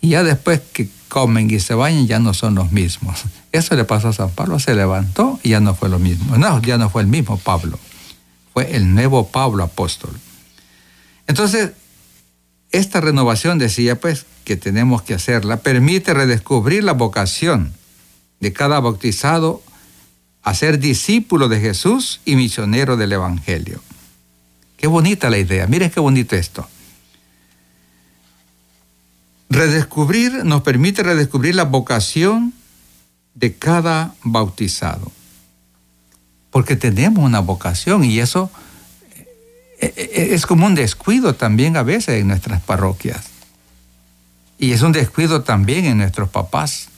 Y 0.00 0.10
ya 0.10 0.22
después 0.22 0.60
que 0.72 0.88
comen 1.08 1.50
y 1.50 1.60
se 1.60 1.74
bañan 1.74 2.06
ya 2.06 2.18
no 2.18 2.34
son 2.34 2.54
los 2.54 2.72
mismos. 2.72 3.24
Eso 3.52 3.74
le 3.74 3.84
pasó 3.84 4.08
a 4.08 4.12
San 4.12 4.30
Pablo, 4.30 4.58
se 4.58 4.74
levantó 4.74 5.40
y 5.42 5.50
ya 5.50 5.60
no 5.60 5.74
fue 5.74 5.88
lo 5.88 5.98
mismo. 5.98 6.36
No, 6.36 6.60
ya 6.62 6.78
no 6.78 6.90
fue 6.90 7.02
el 7.02 7.08
mismo 7.08 7.38
Pablo, 7.38 7.78
fue 8.52 8.76
el 8.76 8.94
nuevo 8.94 9.28
Pablo 9.28 9.64
apóstol. 9.64 10.12
Entonces, 11.26 11.72
esta 12.70 13.00
renovación 13.00 13.58
decía 13.58 13.98
pues 13.98 14.26
que 14.44 14.56
tenemos 14.56 15.02
que 15.02 15.14
hacerla, 15.14 15.58
permite 15.58 16.14
redescubrir 16.14 16.84
la 16.84 16.92
vocación 16.92 17.72
de 18.40 18.52
cada 18.52 18.80
bautizado 18.80 19.62
a 20.42 20.54
ser 20.54 20.78
discípulo 20.78 21.48
de 21.48 21.60
Jesús 21.60 22.20
y 22.24 22.36
misionero 22.36 22.96
del 22.96 23.12
Evangelio. 23.12 23.80
Qué 24.78 24.86
bonita 24.86 25.28
la 25.28 25.38
idea, 25.38 25.66
miren 25.66 25.90
qué 25.90 26.00
bonito 26.00 26.36
esto. 26.36 26.66
Redescubrir 29.50 30.44
nos 30.44 30.62
permite 30.62 31.02
redescubrir 31.02 31.56
la 31.56 31.64
vocación 31.64 32.54
de 33.34 33.54
cada 33.54 34.14
bautizado. 34.22 35.10
Porque 36.50 36.76
tenemos 36.76 37.24
una 37.24 37.40
vocación 37.40 38.04
y 38.04 38.20
eso 38.20 38.50
eh, 39.80 39.92
eh, 39.96 40.28
es 40.32 40.46
como 40.46 40.66
un 40.66 40.76
descuido 40.76 41.34
también 41.34 41.76
a 41.76 41.82
veces 41.82 42.20
en 42.20 42.28
nuestras 42.28 42.62
parroquias. 42.62 43.26
Y 44.58 44.72
es 44.72 44.82
un 44.82 44.92
descuido 44.92 45.42
también 45.42 45.86
en 45.86 45.98
nuestros 45.98 46.28
papás, 46.28 46.88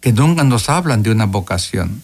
que 0.00 0.12
nunca 0.12 0.42
nos 0.42 0.68
hablan 0.68 1.02
de 1.02 1.10
una 1.10 1.26
vocación. 1.26 2.02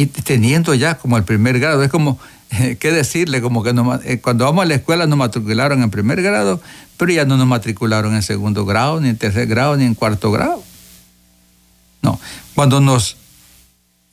Y 0.00 0.06
teniendo 0.06 0.72
ya 0.72 0.96
como 0.96 1.18
el 1.18 1.24
primer 1.24 1.60
grado, 1.60 1.82
es 1.82 1.90
como, 1.90 2.18
¿qué 2.80 2.90
decirle? 2.90 3.42
Como 3.42 3.62
que 3.62 3.74
eh, 4.04 4.20
cuando 4.22 4.46
vamos 4.46 4.62
a 4.62 4.66
la 4.66 4.76
escuela 4.76 5.06
nos 5.06 5.18
matricularon 5.18 5.82
en 5.82 5.90
primer 5.90 6.22
grado, 6.22 6.58
pero 6.96 7.12
ya 7.12 7.26
no 7.26 7.36
nos 7.36 7.46
matricularon 7.46 8.14
en 8.14 8.22
segundo 8.22 8.64
grado, 8.64 8.98
ni 8.98 9.10
en 9.10 9.18
tercer 9.18 9.46
grado, 9.46 9.76
ni 9.76 9.84
en 9.84 9.94
cuarto 9.94 10.32
grado. 10.32 10.64
No, 12.00 12.18
cuando 12.54 12.80
nos 12.80 13.18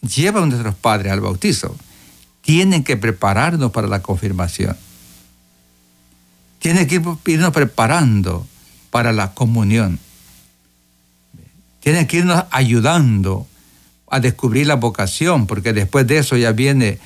llevan 0.01 0.50
nuestros 0.50 0.75
padres 0.75 1.10
al 1.10 1.22
bautizo, 1.22 1.74
tienen 2.41 2.84
que 2.84 2.98
prepararnos 2.98 3.72
para 3.72 3.88
la 3.88 4.01
confirmación. 4.01 4.75
Tienen 6.60 6.86
que 6.86 7.01
irnos 7.32 7.53
preparando 7.53 8.46
para 8.89 9.13
la 9.13 9.34
comunión. 9.34 10.00
Tienen 11.79 12.08
que 12.08 12.17
irnos 12.17 12.44
ayudando 12.51 13.48
a 14.10 14.20
descubrir 14.20 14.68
la 14.68 14.76
vocación, 14.76 15.48
porque 15.48 15.74
después 15.74 16.08
de 16.08 16.20
eso 16.20 16.38
ya 16.38 16.52
viene 16.52 17.00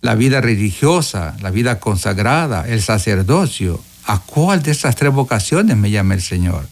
la 0.00 0.14
vida 0.14 0.40
religiosa, 0.40 1.36
la 1.40 1.50
vida 1.50 1.80
consagrada, 1.80 2.68
el 2.68 2.82
sacerdocio. 2.82 3.82
¿A 4.04 4.20
cuál 4.20 4.62
de 4.62 4.70
esas 4.70 4.94
tres 4.94 5.12
vocaciones 5.12 5.76
me 5.76 5.90
llama 5.90 6.14
el 6.14 6.22
Señor? 6.22 6.68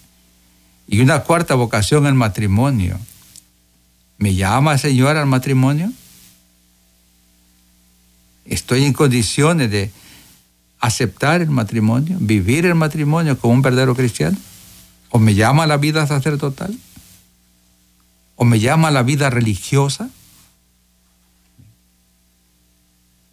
Y 0.86 1.00
una 1.00 1.20
cuarta 1.20 1.54
vocación, 1.54 2.06
el 2.06 2.14
matrimonio. 2.14 2.98
¿Me 4.18 4.34
llama 4.34 4.74
el 4.74 4.78
Señor 4.78 5.16
al 5.16 5.26
matrimonio? 5.26 5.90
estoy 8.44 8.84
en 8.84 8.92
condiciones 8.92 9.70
de 9.70 9.90
aceptar 10.80 11.40
el 11.40 11.50
matrimonio, 11.50 12.16
vivir 12.20 12.66
el 12.66 12.74
matrimonio 12.74 13.38
como 13.38 13.54
un 13.54 13.62
verdadero 13.62 13.94
cristiano, 13.94 14.36
o 15.10 15.18
me 15.18 15.34
llama 15.34 15.66
la 15.66 15.76
vida 15.76 16.06
sacerdotal, 16.06 16.76
o 18.36 18.44
me 18.44 18.60
llama 18.60 18.90
la 18.90 19.02
vida 19.02 19.30
religiosa. 19.30 20.10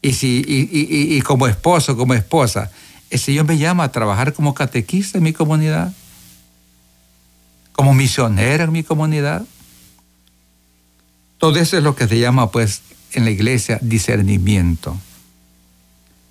Y, 0.01 0.13
si, 0.13 0.43
y, 0.47 1.21
como 1.21 1.47
esposo, 1.47 1.95
como 1.95 2.13
esposa, 2.15 2.71
el 3.09 3.19
Señor 3.19 3.45
me 3.45 3.57
llama 3.57 3.83
a 3.83 3.91
trabajar 3.91 4.33
como 4.33 4.55
catequista 4.55 5.19
en 5.19 5.23
mi 5.23 5.33
comunidad, 5.33 5.93
como 7.73 7.93
misionera 7.93 8.63
en 8.63 8.71
mi 8.71 8.83
comunidad. 8.83 9.45
Todo 11.37 11.59
eso 11.59 11.77
es 11.77 11.83
lo 11.83 11.95
que 11.95 12.07
se 12.07 12.19
llama, 12.19 12.49
pues, 12.49 12.81
en 13.13 13.25
la 13.25 13.31
iglesia 13.31 13.77
discernimiento. 13.81 14.97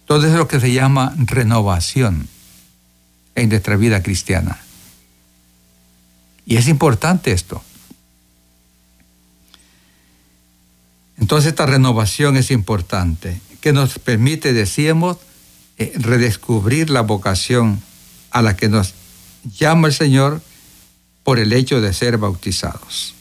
Todo 0.06 0.18
eso 0.18 0.32
es 0.32 0.38
lo 0.38 0.48
que 0.48 0.58
se 0.58 0.72
llama 0.72 1.14
renovación 1.16 2.28
en 3.36 3.48
nuestra 3.48 3.76
vida 3.76 4.02
cristiana. 4.02 4.58
Y 6.46 6.56
es 6.56 6.66
importante 6.66 7.30
esto. 7.30 7.62
Entonces 11.20 11.50
esta 11.50 11.66
renovación 11.66 12.36
es 12.36 12.50
importante, 12.50 13.40
que 13.60 13.72
nos 13.72 13.98
permite, 13.98 14.52
decíamos, 14.54 15.18
eh, 15.76 15.92
redescubrir 15.94 16.90
la 16.90 17.02
vocación 17.02 17.80
a 18.30 18.42
la 18.42 18.56
que 18.56 18.68
nos 18.68 18.94
llama 19.56 19.88
el 19.88 19.94
Señor 19.94 20.40
por 21.22 21.38
el 21.38 21.52
hecho 21.52 21.80
de 21.80 21.92
ser 21.92 22.16
bautizados. 22.16 23.14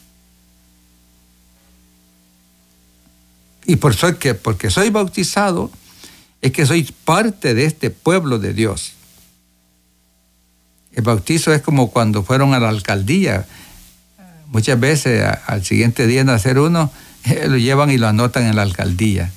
Y 3.65 3.75
por 3.75 3.91
eso 3.91 4.17
que, 4.17 4.33
porque 4.33 4.71
soy 4.71 4.89
bautizado, 4.89 5.69
es 6.41 6.53
que 6.53 6.65
soy 6.65 6.91
parte 7.03 7.53
de 7.53 7.65
este 7.65 7.89
pueblo 7.89 8.39
de 8.39 8.53
Dios. 8.53 8.93
El 10.93 11.03
bautizo 11.03 11.53
es 11.53 11.61
como 11.61 11.91
cuando 11.91 12.23
fueron 12.23 12.53
a 12.53 12.59
la 12.59 12.69
alcaldía. 12.69 13.45
Muchas 14.47 14.79
veces 14.79 15.23
al 15.45 15.65
siguiente 15.65 16.07
día 16.07 16.23
nacer 16.23 16.57
uno, 16.57 16.91
lo 17.47 17.57
llevan 17.57 17.91
y 17.91 17.97
lo 17.97 18.07
anotan 18.07 18.45
en 18.45 18.55
la 18.55 18.61
alcaldía. 18.63 19.31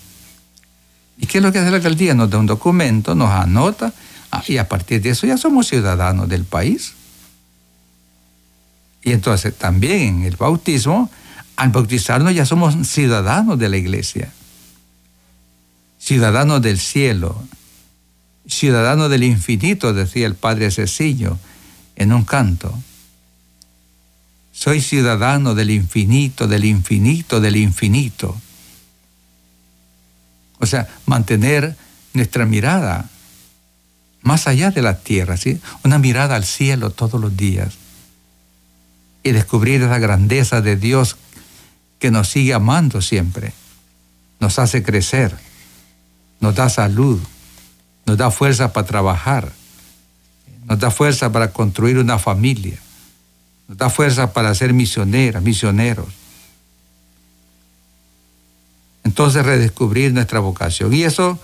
¿Y 1.18 1.26
qué 1.26 1.38
es 1.38 1.44
lo 1.44 1.52
que 1.52 1.58
hace 1.58 1.70
la 1.70 1.76
alcaldía? 1.76 2.14
Nos 2.14 2.30
da 2.30 2.38
un 2.38 2.46
documento, 2.46 3.14
nos 3.14 3.30
anota, 3.30 3.92
ah, 4.30 4.42
y 4.46 4.56
a 4.56 4.68
partir 4.68 5.00
de 5.02 5.10
eso 5.10 5.26
ya 5.26 5.36
somos 5.36 5.68
ciudadanos 5.68 6.28
del 6.28 6.44
país. 6.44 6.94
Y 9.02 9.12
entonces 9.12 9.54
también 9.56 10.20
en 10.20 10.22
el 10.24 10.36
bautismo 10.36 11.10
al 11.56 11.70
bautizarnos 11.70 12.34
ya 12.34 12.46
somos 12.46 12.74
ciudadanos 12.88 13.58
de 13.58 13.68
la 13.68 13.76
iglesia, 13.76 14.32
ciudadanos 15.98 16.62
del 16.62 16.78
cielo, 16.78 17.40
ciudadanos 18.48 19.10
del 19.10 19.24
infinito, 19.24 19.92
decía 19.92 20.26
el 20.26 20.34
Padre 20.34 20.70
Cecilio 20.70 21.38
en 21.94 22.12
un 22.12 22.24
canto. 22.24 22.76
Soy 24.62 24.80
ciudadano 24.80 25.56
del 25.56 25.70
infinito, 25.70 26.46
del 26.46 26.64
infinito, 26.64 27.40
del 27.40 27.56
infinito. 27.56 28.40
O 30.60 30.66
sea, 30.66 30.86
mantener 31.04 31.74
nuestra 32.12 32.46
mirada 32.46 33.10
más 34.20 34.46
allá 34.46 34.70
de 34.70 34.80
la 34.80 35.00
tierra, 35.00 35.36
¿sí? 35.36 35.60
una 35.82 35.98
mirada 35.98 36.36
al 36.36 36.44
cielo 36.44 36.90
todos 36.90 37.20
los 37.20 37.36
días. 37.36 37.74
Y 39.24 39.32
descubrir 39.32 39.82
esa 39.82 39.98
grandeza 39.98 40.60
de 40.60 40.76
Dios 40.76 41.16
que 41.98 42.12
nos 42.12 42.28
sigue 42.28 42.54
amando 42.54 43.02
siempre, 43.02 43.54
nos 44.38 44.60
hace 44.60 44.84
crecer, 44.84 45.36
nos 46.38 46.54
da 46.54 46.68
salud, 46.68 47.18
nos 48.06 48.16
da 48.16 48.30
fuerza 48.30 48.72
para 48.72 48.86
trabajar, 48.86 49.50
nos 50.66 50.78
da 50.78 50.92
fuerza 50.92 51.32
para 51.32 51.50
construir 51.50 51.98
una 51.98 52.20
familia, 52.20 52.78
nos 53.68 53.78
da 53.78 53.90
fuerza 53.90 54.32
para 54.32 54.54
ser 54.54 54.72
misioneras, 54.72 55.42
misioneros. 55.42 56.06
Entonces 59.04 59.44
redescubrir 59.44 60.12
nuestra 60.12 60.40
vocación. 60.40 60.92
Y 60.92 61.02
eso 61.02 61.38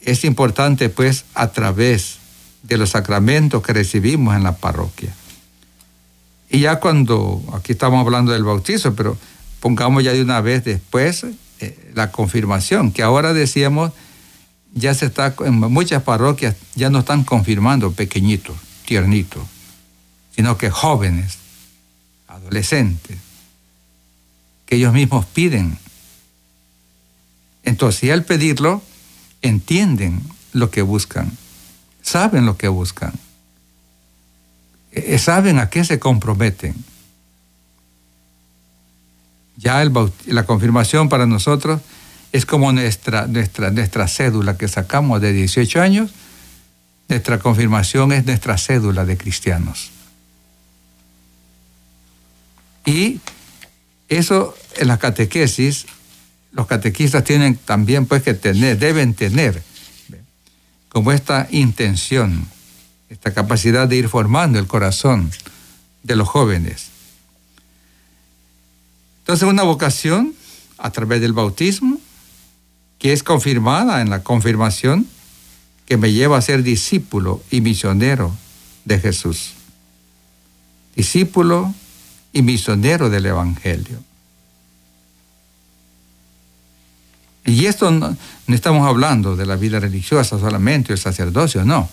es 0.00 0.24
importante 0.24 0.88
pues 0.88 1.24
a 1.34 1.48
través 1.48 2.18
de 2.62 2.76
los 2.76 2.90
sacramentos 2.90 3.62
que 3.62 3.72
recibimos 3.72 4.34
en 4.34 4.42
la 4.42 4.56
parroquia. 4.56 5.14
Y 6.48 6.60
ya 6.60 6.80
cuando, 6.80 7.42
aquí 7.54 7.72
estamos 7.72 8.04
hablando 8.04 8.32
del 8.32 8.44
bautizo, 8.44 8.94
pero 8.94 9.16
pongamos 9.60 10.04
ya 10.04 10.12
de 10.12 10.22
una 10.22 10.40
vez 10.40 10.64
después 10.64 11.26
eh, 11.60 11.92
la 11.94 12.12
confirmación, 12.12 12.92
que 12.92 13.02
ahora 13.02 13.32
decíamos, 13.32 13.92
ya 14.72 14.94
se 14.94 15.06
está, 15.06 15.34
en 15.44 15.54
muchas 15.54 16.02
parroquias 16.02 16.54
ya 16.74 16.90
no 16.90 17.00
están 17.00 17.24
confirmando 17.24 17.92
pequeñitos, 17.92 18.56
tiernitos, 18.84 19.42
sino 20.34 20.56
que 20.58 20.70
jóvenes, 20.70 21.38
adolescentes, 22.46 23.18
que 24.64 24.76
ellos 24.76 24.92
mismos 24.92 25.26
piden. 25.26 25.78
Entonces, 27.62 28.04
y 28.04 28.10
al 28.10 28.24
pedirlo, 28.24 28.82
entienden 29.42 30.22
lo 30.52 30.70
que 30.70 30.82
buscan, 30.82 31.30
saben 32.02 32.46
lo 32.46 32.56
que 32.56 32.68
buscan, 32.68 33.12
eh, 34.92 35.18
saben 35.18 35.58
a 35.58 35.68
qué 35.68 35.84
se 35.84 35.98
comprometen 35.98 36.74
ya 39.56 39.82
la 40.26 40.44
confirmación 40.44 41.08
para 41.08 41.26
nosotros 41.26 41.80
es 42.32 42.44
como 42.44 42.72
nuestra, 42.72 43.26
nuestra, 43.26 43.70
nuestra 43.70 44.06
cédula 44.06 44.58
que 44.58 44.68
sacamos 44.68 45.20
de 45.20 45.32
18 45.32 45.80
años. 45.80 46.10
Nuestra 47.08 47.38
confirmación 47.38 48.12
es 48.12 48.26
nuestra 48.26 48.58
cédula 48.58 49.04
de 49.04 49.16
cristianos. 49.16 49.90
Y 52.86 53.20
eso 54.08 54.56
en 54.76 54.88
la 54.88 54.98
catequesis 54.98 55.86
los 56.56 56.66
catequistas 56.66 57.22
tienen 57.22 57.56
también 57.56 58.06
pues 58.06 58.22
que 58.22 58.32
tener, 58.32 58.78
deben 58.78 59.12
tener 59.12 59.62
como 60.88 61.12
esta 61.12 61.46
intención, 61.50 62.48
esta 63.10 63.34
capacidad 63.34 63.86
de 63.86 63.96
ir 63.96 64.08
formando 64.08 64.58
el 64.58 64.66
corazón 64.66 65.30
de 66.02 66.16
los 66.16 66.26
jóvenes. 66.26 66.86
Entonces 69.18 69.46
una 69.46 69.64
vocación 69.64 70.34
a 70.78 70.90
través 70.90 71.20
del 71.20 71.34
bautismo, 71.34 72.00
que 72.98 73.12
es 73.12 73.22
confirmada 73.22 74.00
en 74.00 74.08
la 74.08 74.22
confirmación, 74.22 75.06
que 75.84 75.98
me 75.98 76.12
lleva 76.12 76.38
a 76.38 76.42
ser 76.42 76.62
discípulo 76.62 77.42
y 77.50 77.60
misionero 77.60 78.34
de 78.86 78.98
Jesús. 78.98 79.52
Discípulo 80.94 81.74
y 82.36 82.42
misionero 82.42 83.08
del 83.08 83.24
Evangelio. 83.24 83.98
Y 87.46 87.64
esto 87.64 87.90
no, 87.90 88.14
estamos 88.48 88.86
hablando 88.86 89.36
de 89.36 89.46
la 89.46 89.56
vida 89.56 89.80
religiosa 89.80 90.38
solamente, 90.38 90.92
el 90.92 90.98
sacerdocio, 90.98 91.64
no. 91.64 91.88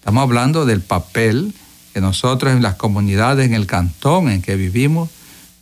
Estamos 0.00 0.22
hablando 0.22 0.66
del 0.66 0.80
papel 0.80 1.54
que 1.94 2.00
nosotros 2.00 2.52
en 2.52 2.62
las 2.62 2.74
comunidades, 2.74 3.46
en 3.46 3.54
el 3.54 3.66
cantón 3.66 4.28
en 4.28 4.42
que 4.42 4.56
vivimos, 4.56 5.08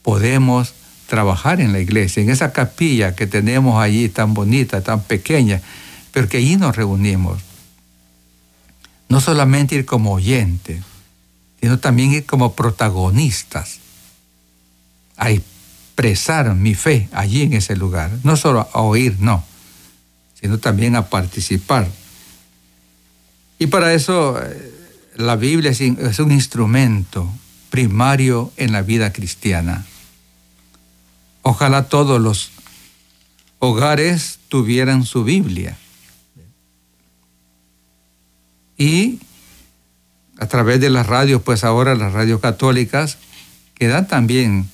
podemos 0.00 0.72
trabajar 1.06 1.60
en 1.60 1.74
la 1.74 1.80
iglesia, 1.80 2.22
en 2.22 2.30
esa 2.30 2.50
capilla 2.50 3.14
que 3.14 3.26
tenemos 3.26 3.78
allí 3.78 4.08
tan 4.08 4.32
bonita, 4.32 4.80
tan 4.80 5.02
pequeña, 5.02 5.60
pero 6.12 6.30
que 6.30 6.38
allí 6.38 6.56
nos 6.56 6.74
reunimos. 6.74 7.42
No 9.10 9.20
solamente 9.20 9.74
ir 9.74 9.84
como 9.84 10.14
oyentes, 10.14 10.82
sino 11.60 11.78
también 11.78 12.12
ir 12.12 12.24
como 12.24 12.54
protagonistas 12.54 13.83
a 15.16 15.30
expresar 15.30 16.54
mi 16.54 16.74
fe 16.74 17.08
allí 17.12 17.42
en 17.42 17.52
ese 17.52 17.76
lugar. 17.76 18.10
No 18.22 18.36
solo 18.36 18.68
a 18.72 18.80
oír, 18.80 19.16
no, 19.18 19.44
sino 20.40 20.58
también 20.58 20.96
a 20.96 21.08
participar. 21.08 21.88
Y 23.58 23.68
para 23.68 23.94
eso 23.94 24.40
eh, 24.42 24.72
la 25.16 25.36
Biblia 25.36 25.70
es 25.70 26.18
un 26.18 26.32
instrumento 26.32 27.30
primario 27.70 28.52
en 28.56 28.72
la 28.72 28.82
vida 28.82 29.12
cristiana. 29.12 29.84
Ojalá 31.42 31.88
todos 31.88 32.20
los 32.20 32.50
hogares 33.58 34.38
tuvieran 34.48 35.04
su 35.04 35.24
Biblia. 35.24 35.76
Y 38.76 39.20
a 40.38 40.46
través 40.46 40.80
de 40.80 40.90
las 40.90 41.06
radios, 41.06 41.42
pues 41.42 41.64
ahora 41.64 41.94
las 41.94 42.12
radios 42.12 42.40
católicas, 42.40 43.18
que 43.74 43.88
dan 43.88 44.06
también 44.06 44.68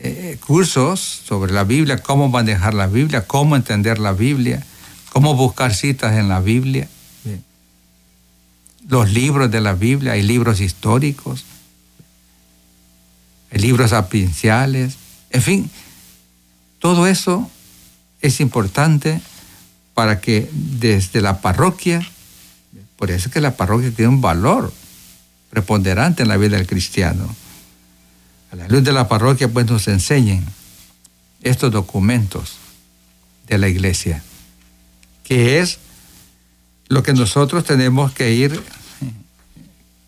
eh, 0.00 0.38
cursos 0.46 1.00
sobre 1.00 1.52
la 1.52 1.64
Biblia, 1.64 1.98
cómo 1.98 2.28
manejar 2.28 2.72
la 2.74 2.86
Biblia, 2.86 3.26
cómo 3.26 3.56
entender 3.56 3.98
la 3.98 4.12
Biblia, 4.12 4.64
cómo 5.12 5.34
buscar 5.34 5.74
citas 5.74 6.16
en 6.16 6.28
la 6.28 6.40
Biblia, 6.40 6.88
los 8.88 9.10
libros 9.10 9.50
de 9.50 9.60
la 9.60 9.74
Biblia, 9.74 10.12
hay 10.12 10.22
libros 10.22 10.60
históricos, 10.60 11.44
hay 13.50 13.58
libros 13.58 13.92
apinciales, 13.92 14.96
en 15.30 15.42
fin, 15.42 15.70
todo 16.78 17.06
eso 17.06 17.50
es 18.22 18.40
importante 18.40 19.20
para 19.94 20.20
que 20.20 20.48
desde 20.52 21.20
la 21.20 21.40
parroquia, 21.40 22.06
por 22.96 23.10
eso 23.10 23.28
es 23.28 23.34
que 23.34 23.40
la 23.40 23.56
parroquia 23.56 23.90
tiene 23.90 24.10
un 24.10 24.20
valor 24.20 24.72
preponderante 25.50 26.22
en 26.22 26.28
la 26.28 26.36
vida 26.36 26.56
del 26.56 26.66
cristiano. 26.66 27.34
A 28.50 28.56
la 28.56 28.68
luz 28.68 28.82
de 28.82 28.92
la 28.92 29.08
parroquia 29.08 29.48
pues 29.48 29.66
nos 29.66 29.88
enseñen 29.88 30.44
estos 31.42 31.70
documentos 31.70 32.56
de 33.46 33.58
la 33.58 33.68
iglesia, 33.68 34.22
que 35.24 35.60
es 35.60 35.78
lo 36.88 37.02
que 37.02 37.12
nosotros 37.12 37.64
tenemos 37.64 38.12
que 38.12 38.32
ir 38.32 38.62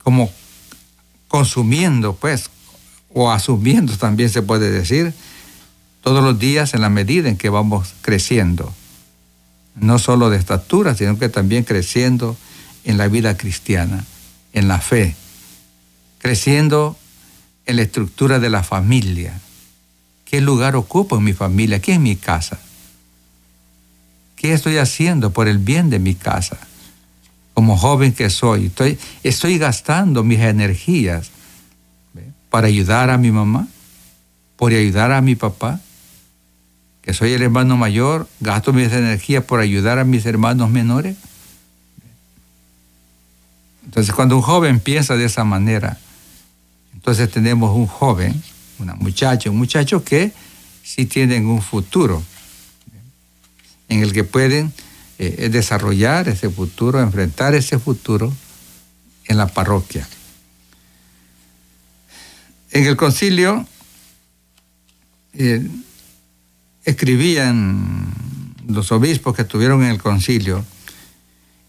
como 0.02 0.30
consumiendo 1.28 2.14
pues 2.16 2.50
o 3.12 3.30
asumiendo 3.30 3.96
también 3.96 4.30
se 4.30 4.42
puede 4.42 4.70
decir, 4.70 5.12
todos 6.02 6.22
los 6.22 6.38
días 6.38 6.74
en 6.74 6.80
la 6.80 6.88
medida 6.88 7.28
en 7.28 7.36
que 7.36 7.48
vamos 7.50 7.94
creciendo, 8.02 8.72
no 9.74 9.98
solo 9.98 10.30
de 10.30 10.38
estatura, 10.38 10.94
sino 10.94 11.18
que 11.18 11.28
también 11.28 11.64
creciendo 11.64 12.36
en 12.84 12.98
la 12.98 13.08
vida 13.08 13.36
cristiana, 13.36 14.04
en 14.52 14.68
la 14.68 14.80
fe, 14.80 15.14
creciendo 16.18 16.96
en 17.70 17.76
la 17.76 17.82
estructura 17.82 18.38
de 18.38 18.50
la 18.50 18.62
familia. 18.62 19.40
¿Qué 20.24 20.40
lugar 20.40 20.76
ocupo 20.76 21.16
en 21.16 21.24
mi 21.24 21.32
familia? 21.32 21.80
¿Qué 21.80 21.94
es 21.94 22.00
mi 22.00 22.16
casa? 22.16 22.58
¿Qué 24.36 24.52
estoy 24.52 24.78
haciendo 24.78 25.32
por 25.32 25.48
el 25.48 25.58
bien 25.58 25.90
de 25.90 25.98
mi 25.98 26.14
casa? 26.14 26.58
Como 27.54 27.76
joven 27.76 28.12
que 28.12 28.30
soy, 28.30 28.66
estoy, 28.66 28.98
estoy 29.22 29.58
gastando 29.58 30.22
mis 30.22 30.40
energías 30.40 31.30
para 32.48 32.66
ayudar 32.66 33.10
a 33.10 33.18
mi 33.18 33.30
mamá, 33.30 33.68
por 34.56 34.72
ayudar 34.72 35.12
a 35.12 35.20
mi 35.20 35.34
papá, 35.34 35.80
que 37.02 37.14
soy 37.14 37.32
el 37.32 37.42
hermano 37.42 37.76
mayor, 37.76 38.28
gasto 38.40 38.72
mis 38.72 38.92
energías 38.92 39.44
por 39.44 39.60
ayudar 39.60 39.98
a 39.98 40.04
mis 40.04 40.26
hermanos 40.26 40.70
menores. 40.70 41.16
Entonces, 43.84 44.14
cuando 44.14 44.36
un 44.36 44.42
joven 44.42 44.80
piensa 44.80 45.16
de 45.16 45.24
esa 45.24 45.44
manera, 45.44 45.98
entonces 47.00 47.30
tenemos 47.30 47.74
un 47.74 47.86
joven, 47.86 48.42
una 48.78 48.94
muchacha, 48.94 49.48
un 49.48 49.56
muchacho 49.56 50.04
que 50.04 50.32
sí 50.82 51.06
tienen 51.06 51.46
un 51.46 51.62
futuro, 51.62 52.22
en 53.88 54.02
el 54.02 54.12
que 54.12 54.22
pueden 54.22 54.70
eh, 55.18 55.48
desarrollar 55.50 56.28
ese 56.28 56.50
futuro, 56.50 57.00
enfrentar 57.00 57.54
ese 57.54 57.78
futuro 57.78 58.30
en 59.24 59.38
la 59.38 59.46
parroquia. 59.46 60.06
En 62.70 62.84
el 62.84 62.98
concilio 62.98 63.66
eh, 65.32 65.66
escribían 66.84 68.12
los 68.68 68.92
obispos 68.92 69.34
que 69.34 69.42
estuvieron 69.42 69.82
en 69.84 69.88
el 69.88 70.02
concilio, 70.02 70.66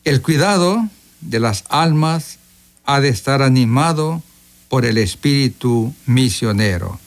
el 0.03 0.21
cuidado 0.21 0.89
de 1.21 1.39
las 1.39 1.63
almas 1.69 2.37
ha 2.83 2.99
de 2.99 3.07
estar 3.07 3.41
animado 3.41 4.21
por 4.71 4.85
el 4.85 4.97
espíritu 4.99 5.93
misionero. 6.05 6.97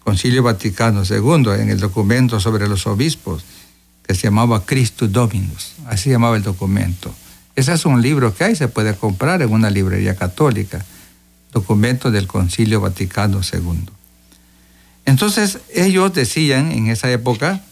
Concilio 0.00 0.42
Vaticano 0.42 1.04
II, 1.08 1.58
en 1.58 1.70
el 1.70 1.80
documento 1.80 2.38
sobre 2.38 2.68
los 2.68 2.86
obispos, 2.86 3.42
que 4.06 4.14
se 4.14 4.24
llamaba 4.24 4.66
Christus 4.66 5.10
Dominus, 5.10 5.72
así 5.86 6.10
llamaba 6.10 6.36
el 6.36 6.42
documento. 6.42 7.14
Ese 7.56 7.72
es 7.72 7.86
un 7.86 8.02
libro 8.02 8.34
que 8.34 8.44
hay, 8.44 8.56
se 8.56 8.68
puede 8.68 8.94
comprar 8.94 9.40
en 9.40 9.50
una 9.50 9.70
librería 9.70 10.16
católica 10.16 10.84
documento 11.50 12.10
del 12.10 12.26
Concilio 12.26 12.82
Vaticano 12.82 13.40
II. 13.40 13.86
Entonces 15.06 15.60
ellos 15.74 16.12
decían 16.12 16.72
en 16.72 16.88
esa 16.88 17.10
época, 17.10 17.64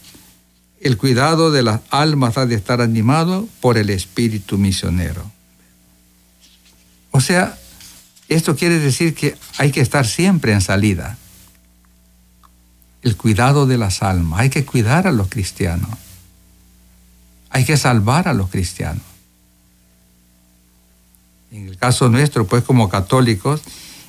el 0.80 0.96
cuidado 0.96 1.50
de 1.50 1.62
las 1.62 1.82
almas 1.90 2.38
ha 2.38 2.46
de 2.46 2.54
estar 2.54 2.80
animado 2.80 3.46
por 3.60 3.76
el 3.76 3.90
espíritu 3.90 4.56
misionero. 4.56 5.30
O 7.10 7.20
sea, 7.20 7.58
esto 8.28 8.56
quiere 8.56 8.78
decir 8.78 9.14
que 9.14 9.36
hay 9.56 9.70
que 9.70 9.80
estar 9.80 10.06
siempre 10.06 10.52
en 10.52 10.60
salida. 10.60 11.16
El 13.02 13.16
cuidado 13.16 13.66
de 13.66 13.78
las 13.78 14.02
almas, 14.02 14.40
hay 14.40 14.50
que 14.50 14.64
cuidar 14.64 15.06
a 15.06 15.12
los 15.12 15.28
cristianos. 15.28 15.90
Hay 17.50 17.64
que 17.64 17.76
salvar 17.76 18.28
a 18.28 18.34
los 18.34 18.50
cristianos. 18.50 19.02
En 21.50 21.68
el 21.68 21.78
caso 21.78 22.10
nuestro, 22.10 22.46
pues 22.46 22.62
como 22.64 22.90
católicos, 22.90 23.62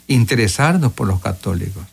interesarnos 0.07 0.91
por 0.91 1.07
los 1.07 1.21
católicos. 1.21 1.85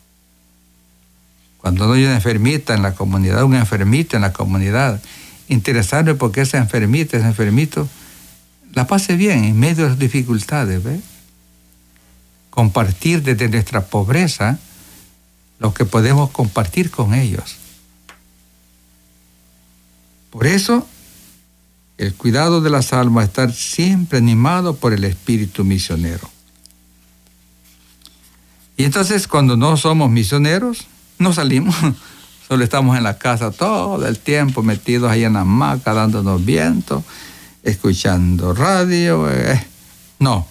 Cuando 1.59 1.91
hay 1.93 2.03
una 2.03 2.15
enfermita 2.15 2.73
en 2.73 2.81
la 2.81 2.93
comunidad, 2.93 3.43
un 3.43 3.55
enfermito 3.55 4.17
en 4.17 4.23
la 4.23 4.33
comunidad, 4.33 5.01
interesarnos 5.47 6.17
por 6.17 6.31
qué 6.31 6.41
esa 6.41 6.57
enfermita, 6.57 7.17
ese 7.17 7.27
enfermito, 7.27 7.87
la 8.73 8.85
pase 8.85 9.15
bien 9.15 9.45
en 9.45 9.57
medio 9.57 9.83
de 9.83 9.89
las 9.91 9.99
dificultades. 9.99 10.83
Compartir 12.57 13.21
desde 13.21 13.49
nuestra 13.49 13.85
pobreza 13.85 14.57
lo 15.59 15.75
que 15.75 15.85
podemos 15.85 16.31
compartir 16.31 16.89
con 16.89 17.13
ellos. 17.13 17.55
Por 20.31 20.47
eso 20.47 20.87
el 21.99 22.15
cuidado 22.15 22.59
de 22.61 22.71
las 22.71 22.93
almas, 22.93 23.25
estar 23.25 23.53
siempre 23.53 24.17
animado 24.17 24.75
por 24.75 24.91
el 24.91 25.03
espíritu 25.03 25.63
misionero. 25.63 26.27
Y 28.75 28.85
entonces 28.85 29.27
cuando 29.27 29.55
no 29.55 29.77
somos 29.77 30.09
misioneros, 30.09 30.87
no 31.19 31.33
salimos, 31.33 31.75
solo 32.47 32.63
estamos 32.63 32.97
en 32.97 33.03
la 33.03 33.19
casa 33.19 33.51
todo 33.51 34.03
el 34.07 34.17
tiempo 34.17 34.63
metidos 34.63 35.11
ahí 35.11 35.25
en 35.25 35.33
la 35.33 35.41
hamaca, 35.41 35.93
dándonos 35.93 36.43
viento, 36.43 37.03
escuchando 37.61 38.55
radio. 38.55 39.29
Eh. 39.29 39.63
No, 40.17 40.47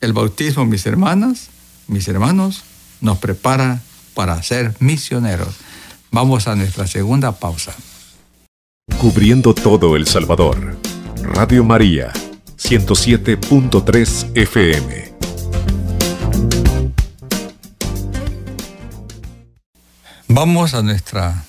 el 0.00 0.12
bautismo, 0.12 0.64
mis 0.64 0.86
hermanas, 0.86 1.48
mis 1.86 2.08
hermanos, 2.08 2.64
nos 3.00 3.18
prepara 3.18 3.82
para 4.14 4.42
ser 4.42 4.74
misioneros, 4.80 5.54
Vamos 6.10 6.48
a 6.48 6.54
nuestra 6.54 6.86
segunda 6.86 7.32
pausa. 7.32 7.74
Cubriendo 8.98 9.52
todo 9.52 9.96
El 9.96 10.06
Salvador. 10.06 10.78
Radio 11.22 11.62
María, 11.62 12.10
107.3 12.56 14.30
FM. 14.34 15.12
Vamos 20.28 20.72
a 20.72 20.82
nuestra, 20.82 21.44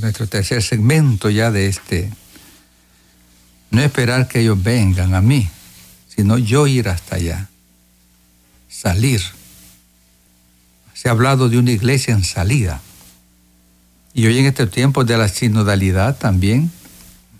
nuestro 0.00 0.26
tercer 0.26 0.62
segmento 0.62 1.28
ya 1.28 1.50
de 1.50 1.66
este. 1.66 2.10
No 3.70 3.82
esperar 3.82 4.28
que 4.28 4.40
ellos 4.40 4.62
vengan 4.62 5.14
a 5.14 5.20
mí, 5.20 5.50
sino 6.08 6.38
yo 6.38 6.66
ir 6.66 6.88
hasta 6.88 7.16
allá. 7.16 7.50
Salir. 8.76 9.22
Se 10.92 11.08
ha 11.08 11.12
hablado 11.12 11.48
de 11.48 11.56
una 11.56 11.70
iglesia 11.70 12.12
en 12.12 12.24
salida. 12.24 12.82
Y 14.12 14.26
hoy 14.26 14.38
en 14.38 14.44
este 14.44 14.66
tiempo 14.66 15.02
de 15.04 15.16
la 15.16 15.28
sinodalidad 15.28 16.18
también 16.18 16.70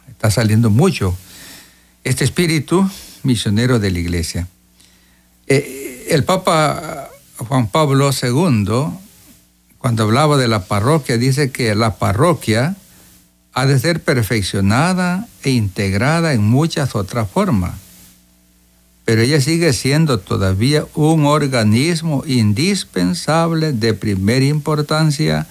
está 0.08 0.30
saliendo 0.30 0.70
mucho 0.70 1.14
este 2.04 2.24
espíritu 2.24 2.90
misionero 3.22 3.78
de 3.78 3.90
la 3.90 3.98
iglesia. 3.98 4.48
Eh, 5.46 6.06
el 6.08 6.24
Papa 6.24 7.10
Juan 7.36 7.68
Pablo 7.68 8.10
II, 8.10 8.86
cuando 9.76 10.04
hablaba 10.04 10.38
de 10.38 10.48
la 10.48 10.64
parroquia, 10.64 11.18
dice 11.18 11.50
que 11.50 11.74
la 11.74 11.96
parroquia 11.96 12.76
ha 13.52 13.66
de 13.66 13.78
ser 13.78 14.02
perfeccionada 14.02 15.28
e 15.42 15.50
integrada 15.50 16.32
en 16.32 16.42
muchas 16.42 16.94
otras 16.94 17.28
formas. 17.30 17.85
Pero 19.06 19.22
ella 19.22 19.40
sigue 19.40 19.72
siendo 19.72 20.18
todavía 20.18 20.84
un 20.94 21.26
organismo 21.26 22.24
indispensable 22.26 23.72
de 23.72 23.94
primera 23.94 24.44
importancia 24.44 25.46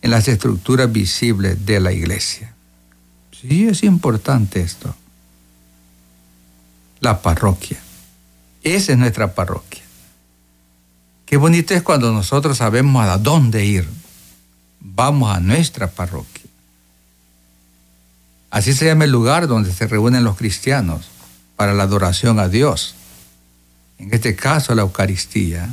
en 0.00 0.10
las 0.10 0.26
estructuras 0.26 0.90
visibles 0.90 1.66
de 1.66 1.80
la 1.80 1.92
iglesia. 1.92 2.54
Sí, 3.30 3.68
es 3.68 3.82
importante 3.82 4.62
esto. 4.62 4.96
La 7.00 7.20
parroquia. 7.20 7.76
Esa 8.62 8.92
es 8.92 8.98
nuestra 8.98 9.34
parroquia. 9.34 9.82
Qué 11.26 11.36
bonito 11.36 11.74
es 11.74 11.82
cuando 11.82 12.10
nosotros 12.10 12.56
sabemos 12.56 13.04
a 13.06 13.18
dónde 13.18 13.66
ir. 13.66 13.86
Vamos 14.80 15.30
a 15.30 15.40
nuestra 15.40 15.90
parroquia. 15.90 16.44
Así 18.50 18.72
se 18.72 18.86
llama 18.86 19.04
el 19.04 19.10
lugar 19.10 19.46
donde 19.46 19.74
se 19.74 19.86
reúnen 19.86 20.24
los 20.24 20.38
cristianos 20.38 21.10
para 21.56 21.74
la 21.74 21.84
adoración 21.84 22.38
a 22.38 22.48
Dios. 22.48 22.94
En 23.98 24.12
este 24.12 24.34
caso, 24.34 24.74
la 24.74 24.82
Eucaristía, 24.82 25.68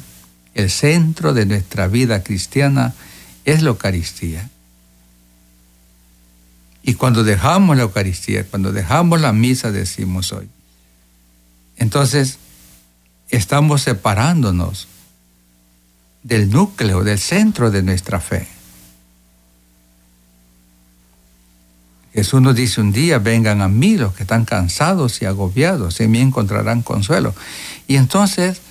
el 0.53 0.69
centro 0.69 1.33
de 1.33 1.45
nuestra 1.45 1.87
vida 1.87 2.23
cristiana 2.23 2.93
es 3.45 3.61
la 3.61 3.69
Eucaristía. 3.69 4.49
Y 6.83 6.95
cuando 6.95 7.23
dejamos 7.23 7.77
la 7.77 7.83
Eucaristía, 7.83 8.45
cuando 8.45 8.71
dejamos 8.71 9.21
la 9.21 9.33
misa, 9.33 9.71
decimos 9.71 10.33
hoy, 10.33 10.49
entonces 11.77 12.37
estamos 13.29 13.83
separándonos 13.83 14.87
del 16.23 16.49
núcleo, 16.49 17.03
del 17.03 17.19
centro 17.19 17.71
de 17.71 17.83
nuestra 17.83 18.19
fe. 18.19 18.47
Jesús 22.13 22.41
nos 22.41 22.55
dice 22.55 22.81
un 22.81 22.91
día, 22.91 23.19
vengan 23.19 23.61
a 23.61 23.69
mí 23.69 23.95
los 23.95 24.13
que 24.13 24.23
están 24.23 24.43
cansados 24.43 25.21
y 25.21 25.25
agobiados, 25.25 25.99
en 26.01 26.11
mí 26.11 26.19
encontrarán 26.19 26.81
consuelo. 26.81 27.33
Y 27.87 27.95
entonces 27.95 28.61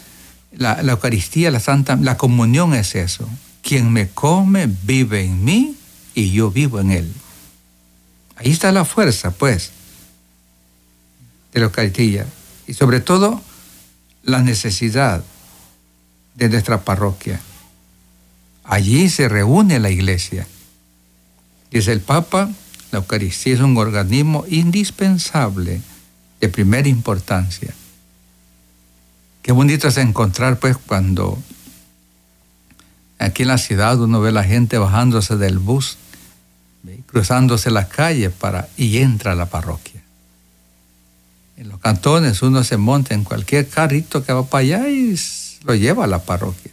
la, 0.53 0.81
Eucaristía, 0.81 1.51
la 1.51 1.61
Santa, 1.61 1.97
la 1.97 2.17
comunión 2.17 2.75
es 2.75 2.95
eso, 2.95 3.29
quien 3.63 3.93
me 3.93 4.09
come 4.09 4.69
vive 4.83 5.25
en 5.25 5.45
mí 5.45 5.77
y 6.15 6.33
yo 6.33 6.51
vivo 6.51 6.81
en 6.81 6.91
él. 6.91 7.13
Ahí 8.37 8.51
está 8.51 8.73
la 8.73 8.85
fuerza, 8.85 9.31
pues, 9.31 9.71
de 11.53 11.61
la 11.61 11.67
Eucaristía. 11.67 12.27
Y 12.67 12.75
sobre 12.75 13.01
todo, 13.01 13.41
la 14.23 14.43
necesidad 14.43 15.23
de 16.35 16.49
nuestra 16.49 16.83
parroquia. 16.83 17.41
Allí 18.65 19.09
se 19.09 19.29
reúne 19.29 19.81
la 19.81 19.91
iglesia. 19.91 20.47
Dice 21.71 21.93
el 21.93 22.01
Papa, 22.01 22.51
la 22.91 22.99
Eucaristía 22.99 23.55
es 23.55 23.61
un 23.61 23.77
organismo 23.77 24.45
indispensable 24.49 25.81
de 26.41 26.49
primera 26.49 26.89
importancia. 26.89 27.73
Qué 29.43 29.53
bonito 29.53 29.89
es 29.89 29.97
encontrar, 29.97 30.59
pues, 30.59 30.77
cuando 30.77 31.39
Aquí 33.21 33.43
en 33.43 33.49
la 33.49 33.59
ciudad 33.59 34.01
uno 34.01 34.23
ve 34.23 34.31
a 34.31 34.33
la 34.33 34.45
gente 34.45 34.79
bajándose 34.79 35.37
del 35.37 35.59
bus, 35.59 35.99
cruzándose 37.07 37.71
las 37.71 37.87
calles 37.87 38.33
para, 38.33 38.71
y 38.79 38.97
entra 38.97 39.33
a 39.33 39.35
la 39.35 39.45
parroquia. 39.45 40.01
En 41.59 41.69
los 41.69 41.79
cantones 41.81 42.41
uno 42.41 42.65
se 42.65 42.79
monta 42.79 43.13
en 43.15 43.25
cualquier 43.25 43.69
carrito 43.69 44.25
que 44.25 44.33
va 44.33 44.47
para 44.47 44.63
allá 44.63 44.89
y 44.89 45.15
lo 45.65 45.75
lleva 45.75 46.05
a 46.05 46.07
la 46.07 46.21
parroquia. 46.21 46.70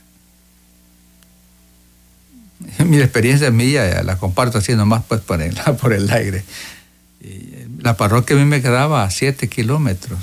Mi 2.85 2.97
experiencia 2.97 3.51
mía 3.51 4.01
la 4.03 4.17
comparto 4.17 4.57
así 4.57 4.75
nomás 4.75 5.03
pues 5.07 5.21
por 5.21 5.41
el, 5.41 5.55
por 5.81 5.93
el 5.93 6.09
aire. 6.09 6.43
la 7.79 7.95
parroquia 7.97 8.35
a 8.35 8.39
mí 8.39 8.45
me 8.45 8.61
quedaba 8.61 9.03
a 9.03 9.11
siete 9.11 9.47
kilómetros. 9.47 10.19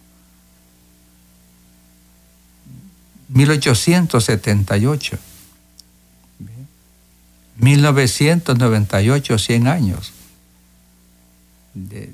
1878. 3.29 5.17
1998, 7.57 9.37
100 9.37 9.67
años 9.67 10.13
de, 11.73 12.11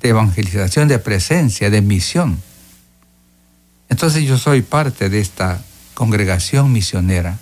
de, 0.00 0.08
evangelización, 0.08 0.88
de 0.88 0.98
presencia, 0.98 1.70
de 1.70 1.80
misión. 1.80 2.40
Entonces 3.88 4.24
yo 4.24 4.38
soy 4.38 4.62
parte 4.62 5.08
de 5.08 5.20
esta 5.20 5.62
congregación 5.94 6.72
misionera 6.72 7.38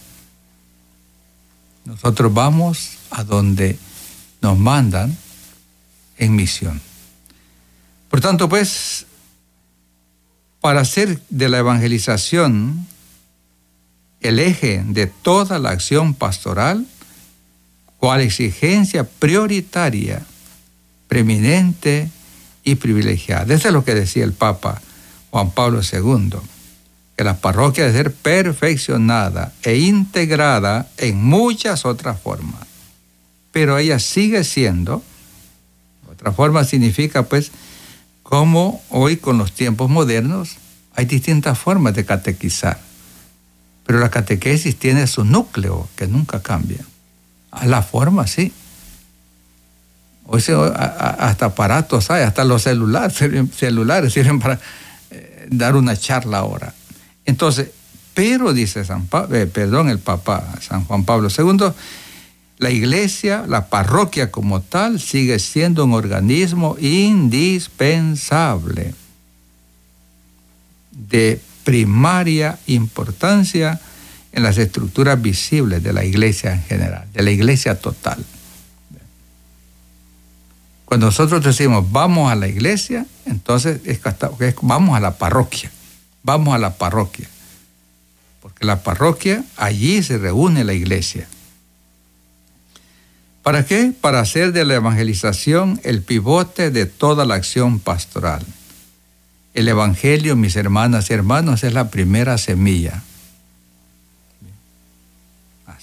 nosotros 1.84 2.32
vamos 2.32 2.98
a 3.10 3.24
donde 3.24 3.78
nos 4.40 4.58
mandan 4.58 5.16
en 6.18 6.36
misión. 6.36 6.80
Por 8.08 8.20
tanto, 8.20 8.48
pues, 8.48 9.06
para 10.60 10.80
hacer 10.80 11.20
de 11.30 11.48
la 11.48 11.58
evangelización 11.58 12.86
el 14.20 14.38
eje 14.38 14.84
de 14.86 15.06
toda 15.06 15.58
la 15.58 15.70
acción 15.70 16.14
pastoral, 16.14 16.86
cual 18.00 18.22
exigencia 18.22 19.04
prioritaria, 19.04 20.22
preeminente 21.06 22.10
y 22.64 22.76
privilegiada. 22.76 23.54
Eso 23.54 23.68
es 23.68 23.74
lo 23.74 23.84
que 23.84 23.94
decía 23.94 24.24
el 24.24 24.32
Papa 24.32 24.80
Juan 25.30 25.50
Pablo 25.50 25.80
II 25.80 26.38
que 27.20 27.24
la 27.24 27.36
parroquia 27.36 27.84
debe 27.84 27.98
ser 27.98 28.14
perfeccionada 28.14 29.52
e 29.62 29.76
integrada 29.76 30.88
en 30.96 31.22
muchas 31.22 31.84
otras 31.84 32.18
formas. 32.18 32.62
Pero 33.52 33.76
ella 33.76 33.98
sigue 33.98 34.42
siendo, 34.42 35.02
otra 36.10 36.32
forma 36.32 36.64
significa 36.64 37.24
pues, 37.24 37.50
como 38.22 38.82
hoy 38.88 39.18
con 39.18 39.36
los 39.36 39.52
tiempos 39.52 39.90
modernos 39.90 40.56
hay 40.94 41.04
distintas 41.04 41.58
formas 41.58 41.94
de 41.94 42.06
catequizar. 42.06 42.80
Pero 43.84 43.98
la 43.98 44.10
catequesis 44.10 44.76
tiene 44.76 45.06
su 45.06 45.22
núcleo 45.22 45.90
que 45.96 46.06
nunca 46.06 46.40
cambia. 46.40 46.86
A 47.50 47.66
la 47.66 47.82
forma, 47.82 48.26
sí. 48.26 48.52
Hoy 50.26 50.42
hasta 50.78 51.46
aparatos 51.46 52.10
hay, 52.10 52.22
hasta 52.22 52.44
los 52.44 52.62
celulares, 52.62 53.18
celulares 53.56 54.12
sirven 54.12 54.38
para 54.38 54.60
eh, 55.10 55.48
dar 55.50 55.74
una 55.74 55.96
charla 55.96 56.38
ahora. 56.38 56.72
Entonces, 57.24 57.70
pero 58.14 58.52
dice 58.52 58.84
San 58.84 59.08
eh, 59.32 59.50
perdón, 59.52 59.88
el 59.88 59.98
Papa 59.98 60.54
San 60.60 60.84
Juan 60.84 61.04
Pablo 61.04 61.28
II, 61.36 61.72
la 62.58 62.70
iglesia, 62.70 63.44
la 63.48 63.66
parroquia 63.66 64.30
como 64.30 64.60
tal, 64.60 65.00
sigue 65.00 65.40
siendo 65.40 65.84
un 65.84 65.94
organismo 65.94 66.76
indispensable 66.78 68.94
de 70.92 71.40
primaria 71.64 72.60
importancia 72.66 73.80
en 74.32 74.42
las 74.42 74.58
estructuras 74.58 75.20
visibles 75.20 75.82
de 75.82 75.92
la 75.92 76.04
iglesia 76.04 76.52
en 76.52 76.62
general, 76.62 77.06
de 77.12 77.22
la 77.22 77.30
iglesia 77.30 77.78
total. 77.78 78.24
Cuando 80.84 81.06
nosotros 81.06 81.44
decimos 81.44 81.90
vamos 81.90 82.32
a 82.32 82.34
la 82.34 82.48
iglesia, 82.48 83.06
entonces 83.26 83.80
es, 83.84 84.00
vamos 84.62 84.96
a 84.96 85.00
la 85.00 85.18
parroquia, 85.18 85.70
vamos 86.22 86.54
a 86.54 86.58
la 86.58 86.74
parroquia. 86.74 87.28
Porque 88.42 88.64
la 88.64 88.82
parroquia, 88.82 89.44
allí 89.56 90.02
se 90.02 90.18
reúne 90.18 90.64
la 90.64 90.72
iglesia. 90.72 91.28
¿Para 93.42 93.64
qué? 93.64 93.92
Para 93.98 94.20
hacer 94.20 94.52
de 94.52 94.64
la 94.64 94.74
evangelización 94.74 95.80
el 95.84 96.02
pivote 96.02 96.70
de 96.70 96.86
toda 96.86 97.24
la 97.24 97.36
acción 97.36 97.78
pastoral. 97.78 98.44
El 99.54 99.68
Evangelio, 99.68 100.36
mis 100.36 100.56
hermanas 100.56 101.10
y 101.10 101.14
hermanos, 101.14 101.64
es 101.64 101.72
la 101.72 101.90
primera 101.90 102.38
semilla. 102.38 103.02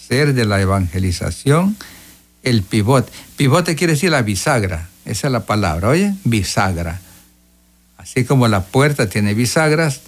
De 0.08 0.46
la 0.46 0.62
evangelización 0.62 1.76
el 2.44 2.64
pivote. 2.64 3.12
Pivote 3.36 3.76
quiere 3.76 3.94
decir 3.94 4.10
la 4.10 4.22
bisagra. 4.22 4.88
Esa 5.04 5.28
es 5.28 5.34
la 5.34 5.46
palabra, 5.46 5.90
oye, 5.90 6.14
bisagra. 6.24 7.02
Así 7.98 8.24
como 8.24 8.48
la 8.48 8.64
puerta 8.64 9.10
tiene 9.10 9.34
bisagras, 9.34 10.00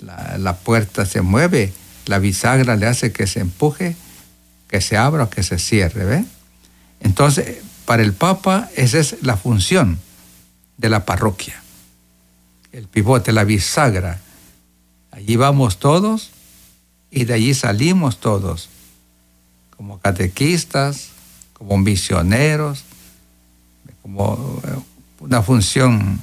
la, 0.00 0.56
puerta 0.58 1.06
se 1.06 1.22
mueve, 1.22 1.72
la 2.06 2.20
bisagra 2.20 2.76
le 2.76 2.86
hace 2.86 3.10
que 3.10 3.26
se 3.26 3.40
empuje, 3.40 3.96
que 4.68 4.80
se 4.80 4.96
abra 4.96 5.24
o 5.24 5.30
que 5.30 5.42
se 5.42 5.58
cierre, 5.58 6.04
¿ve? 6.04 6.24
Entonces, 7.00 7.56
para 7.84 8.04
el 8.04 8.12
Papa 8.12 8.68
esa 8.76 8.98
es 8.98 9.16
la 9.22 9.36
función 9.36 9.98
de 10.76 10.88
la 10.88 11.04
parroquia. 11.04 11.60
El 12.70 12.86
pivote, 12.86 13.32
la 13.32 13.42
bisagra. 13.42 14.20
Allí 15.10 15.34
vamos 15.34 15.80
todos 15.80 16.30
y 17.10 17.24
de 17.24 17.34
allí 17.34 17.54
salimos 17.54 18.20
todos, 18.20 18.68
como 19.78 20.00
catequistas, 20.00 21.10
como 21.54 21.78
misioneros, 21.78 22.84
como 24.02 24.60
eh, 24.64 24.70
una 25.20 25.40
función 25.40 26.20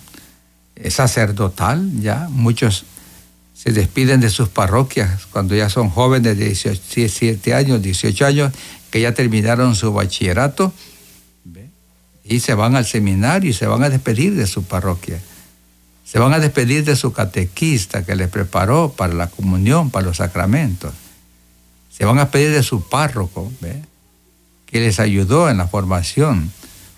eh, 0.76 0.92
sacerdotal, 0.92 1.90
ya 2.02 2.28
muchos 2.30 2.86
se 3.54 3.72
despiden 3.72 4.20
de 4.20 4.30
sus 4.30 4.50
parroquias 4.50 5.26
cuando 5.28 5.56
ya 5.56 5.70
son 5.70 5.90
jóvenes 5.90 6.38
de 6.38 6.46
17 6.46 7.54
años, 7.54 7.82
18 7.82 8.26
años, 8.26 8.54
que 8.92 9.00
ya 9.00 9.14
terminaron 9.14 9.74
su 9.74 9.94
bachillerato, 9.94 10.74
y 12.28 12.40
se 12.42 12.56
van 12.56 12.76
al 12.76 12.86
seminario 12.86 13.52
y 13.52 13.54
se 13.54 13.68
van 13.68 13.84
a 13.84 13.90
despedir 13.90 14.36
de 14.36 14.48
su 14.48 14.64
parroquia. 14.64 15.22
Se 16.04 16.20
van 16.20 16.34
a 16.34 16.40
despedir 16.40 16.84
de 16.84 16.96
su 16.96 17.14
catequista 17.14 18.04
que 18.04 18.16
les 18.16 18.30
preparó 18.30 18.92
para 18.92 19.14
la 19.14 19.28
comunión, 19.28 19.92
para 19.92 20.08
los 20.08 20.18
sacramentos. 20.18 20.92
Se 21.98 22.04
van 22.04 22.18
a 22.18 22.26
despedir 22.26 22.52
de 22.52 22.64
su 22.64 22.82
párroco, 22.82 23.52
que 24.66 24.80
les 24.82 25.00
ayudó 25.00 25.50
en 25.50 25.58
la 25.58 25.68
formación 25.68 26.52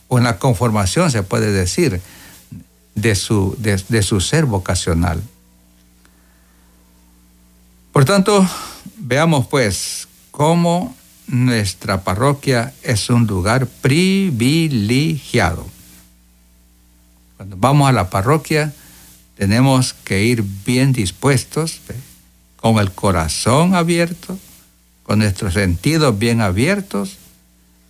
o 0.08 0.18
en 0.18 0.24
la 0.24 0.40
conformación, 0.40 1.12
se 1.12 1.22
puede 1.22 1.52
decir, 1.52 2.02
de 2.96 3.14
su, 3.14 3.56
de, 3.60 4.02
su 4.02 4.22
ser 4.22 4.46
vocacional. 4.46 5.22
Por 7.92 8.06
tanto, 8.06 8.48
veamos 8.98 9.46
pues 9.48 10.08
cómo 10.32 10.96
nuestra 11.28 12.04
parroquia 12.04 12.74
es 12.82 13.12
un 13.12 13.28
lugar 13.28 13.68
privilegiado. 13.68 15.68
Cuando 17.36 17.56
vamos 17.58 17.88
a 17.88 17.92
la 17.92 18.10
parroquia, 18.10 18.74
tenemos 19.36 19.94
que 19.94 20.24
ir 20.24 20.44
bien 20.66 20.92
dispuestos, 20.92 21.82
con 22.56 22.80
el 22.80 22.92
corazón 22.92 23.76
abierto, 23.76 24.40
con 25.08 25.20
nuestros 25.20 25.54
sentidos 25.54 26.20
bien 26.20 26.42
abiertos 26.42 27.18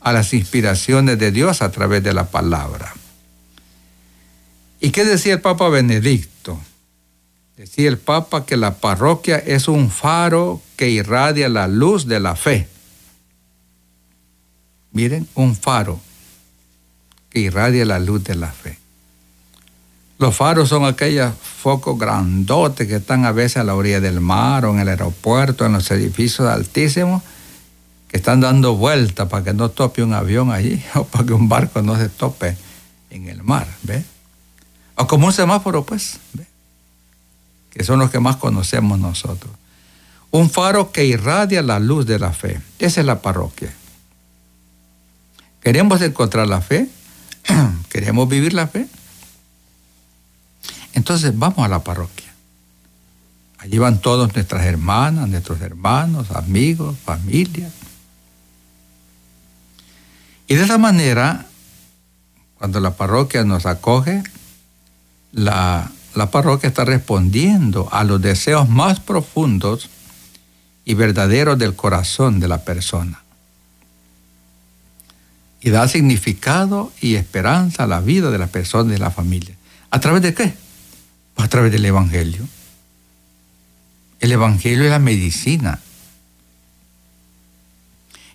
a 0.02 0.14
las 0.14 0.36
inspiraciones 0.36 1.18
de 1.18 1.32
Dios 1.32 1.64
a 1.64 1.72
través 1.72 2.04
de 2.04 2.14
la 2.14 2.30
palabra. 2.30 2.94
¿Y 4.80 4.92
qué 4.92 5.04
decía 5.04 5.34
el 5.34 5.42
Papa 5.42 5.68
Benedicto? 5.68 6.60
Decía 7.58 7.90
el 7.90 7.98
Papa 7.98 8.46
que 8.46 8.56
la 8.56 8.76
parroquia 8.76 9.38
es 9.38 9.68
un 9.68 9.90
faro 9.90 10.62
que 10.76 10.92
irradia 10.92 11.50
la 11.50 11.68
luz 11.68 12.06
de 12.06 12.20
la 12.20 12.36
fe. 12.36 12.68
Miren, 14.92 15.28
un 15.34 15.56
faro 15.56 16.00
que 17.32 17.40
irradia 17.40 17.84
la 17.84 17.98
luz 17.98 18.24
de 18.24 18.36
la 18.36 18.52
fe. 18.52 18.78
Los 20.20 20.36
faros 20.36 20.70
son 20.70 20.86
aquellos 20.86 21.32
focos 21.36 21.98
grandotes 21.98 22.88
que 22.88 22.96
están 22.96 23.26
a 23.26 23.32
veces 23.32 23.58
a 23.58 23.64
la 23.64 23.76
orilla 23.76 24.00
del 24.00 24.20
mar 24.20 24.66
o 24.66 24.74
en 24.74 24.80
el 24.80 24.90
aeropuerto, 24.90 25.66
en 25.66 25.74
los 25.74 25.92
edificios 25.92 26.48
altísimos, 26.48 27.22
que 28.08 28.18
están 28.18 28.40
dando 28.40 28.76
vueltas 28.76 29.28
para 29.28 29.44
que 29.44 29.54
no 29.54 29.70
tope 29.70 30.02
un 30.02 30.14
avión 30.14 30.52
allí 30.52 30.82
o 30.96 31.04
para 31.04 31.26
que 31.26 31.34
un 31.34 31.50
barco 31.50 31.82
no 31.82 31.98
se 31.98 32.10
tope 32.10 32.58
en 33.12 33.28
el 33.28 33.44
mar, 33.44 33.68
¿ve? 33.84 34.04
O 34.96 35.06
como 35.06 35.28
un 35.28 35.34
semáforo, 35.34 35.86
pues, 35.86 36.20
que 37.70 37.84
son 37.84 38.00
los 38.00 38.10
que 38.10 38.20
más 38.20 38.38
conocemos 38.38 38.98
nosotros. 38.98 39.54
Un 40.32 40.50
faro 40.50 40.92
que 40.92 41.06
irradia 41.06 41.62
la 41.62 41.80
luz 41.80 42.08
de 42.08 42.18
la 42.18 42.34
fe. 42.34 42.60
Esa 42.80 43.02
es 43.02 43.06
la 43.06 43.22
parroquia. 43.22 43.72
¿Queremos 45.62 46.02
encontrar 46.02 46.48
la 46.48 46.62
fe? 46.62 46.90
¿Queremos 47.90 48.28
vivir 48.28 48.54
la 48.54 48.68
fe? 48.68 48.88
Entonces 50.94 51.38
vamos 51.38 51.60
a 51.60 51.68
la 51.68 51.84
parroquia. 51.84 52.28
Allí 53.60 53.78
van 53.78 54.00
todas 54.00 54.34
nuestras 54.34 54.66
hermanas, 54.66 55.28
nuestros 55.28 55.62
hermanos, 55.62 56.32
amigos, 56.32 56.96
familia. 57.04 57.70
Y 60.48 60.56
de 60.56 60.64
esa 60.64 60.78
manera, 60.78 61.46
cuando 62.58 62.80
la 62.80 62.96
parroquia 62.96 63.44
nos 63.44 63.66
acoge, 63.66 64.24
la, 65.32 65.92
parroquia 66.32 66.70
está 66.70 66.86
respondiendo 66.86 67.90
a 67.92 68.04
los 68.04 68.22
deseos 68.22 68.70
más 68.70 69.00
profundos 69.00 69.90
y 70.86 70.94
verdaderos 70.94 71.58
del 71.58 71.76
corazón 71.76 72.40
de 72.40 72.48
la 72.48 72.60
persona. 72.60 73.22
Y 75.60 75.72
da 75.72 75.88
significado 75.88 76.92
y 77.02 77.16
esperanza 77.16 77.84
a 77.84 77.88
la 77.88 78.00
vida 78.00 78.32
de 78.32 78.38
la 78.38 78.48
persona 78.48 78.90
y 78.90 78.94
de 78.94 79.00
la 79.00 79.12
familia. 79.12 79.56
¿A 79.90 80.00
través 80.00 80.22
de 80.22 80.34
qué? 80.34 80.54
A 81.38 81.48
través 81.48 81.72
del 81.72 81.86
Evangelio. 81.86 82.48
El 84.20 84.32
Evangelio 84.32 84.86
es 84.86 84.92
la 84.92 85.00
medicina. 85.00 85.80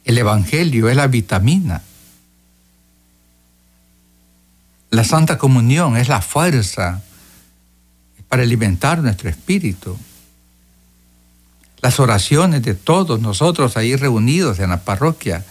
El 0.05 0.19
Evangelio 0.19 0.89
es 0.89 0.97
la 0.97 1.07
vitamina. 1.07 1.83
La 4.91 5.05
Santa 5.05 5.39
Comunión 5.39 5.97
es 5.97 6.09
la 6.09 6.21
fuerza 6.21 7.03
para 8.29 8.43
alimentar 8.43 9.03
nuestro 9.03 9.29
espíritu. 9.31 9.99
Las 11.81 11.99
oraciones 11.99 12.63
de 12.63 12.75
todos 12.75 13.21
nosotros 13.21 13.77
ahí 13.77 13.97
reunidos 13.97 14.59
en 14.59 14.71
la 14.71 14.85
parroquia 14.85 15.45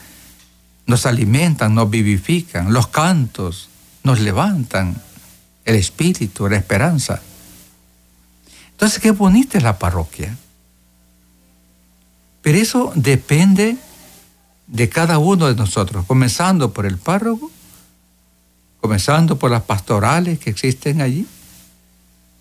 nos 0.85 1.05
alimentan, 1.05 1.75
nos 1.75 1.89
vivifican. 1.89 2.71
Los 2.71 2.87
cantos 2.87 3.69
nos 4.03 4.19
levantan 4.19 5.01
el 5.65 5.75
espíritu, 5.75 6.47
la 6.47 6.57
esperanza. 6.57 7.21
Entonces, 8.81 8.99
qué 8.99 9.11
bonita 9.11 9.57
es 9.57 9.63
la 9.63 9.77
parroquia. 9.77 10.35
Pero 12.41 12.57
eso 12.57 12.91
depende 12.95 13.77
de 14.67 14.89
cada 14.89 15.19
uno 15.19 15.47
de 15.47 15.55
nosotros, 15.55 16.05
comenzando 16.05 16.73
por 16.73 16.85
el 16.85 16.97
párroco 16.97 17.51
comenzando 18.81 19.37
por 19.37 19.51
las 19.51 19.61
pastorales 19.61 20.39
que 20.39 20.49
existen 20.49 21.01
allí, 21.01 21.27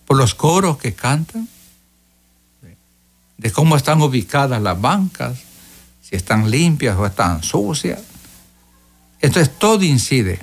por 0.06 0.16
los 0.16 0.34
coros 0.34 0.78
que 0.78 0.94
cantan, 0.94 1.46
de 3.36 3.52
cómo 3.52 3.76
están 3.76 4.00
ubicadas 4.00 4.60
las 4.60 4.80
bancas, 4.80 5.38
si 6.02 6.16
están 6.16 6.50
limpias 6.50 6.96
o 6.98 7.06
están 7.06 7.42
sucias. 7.42 8.00
Entonces 9.20 9.56
todo 9.58 9.84
incide, 9.84 10.40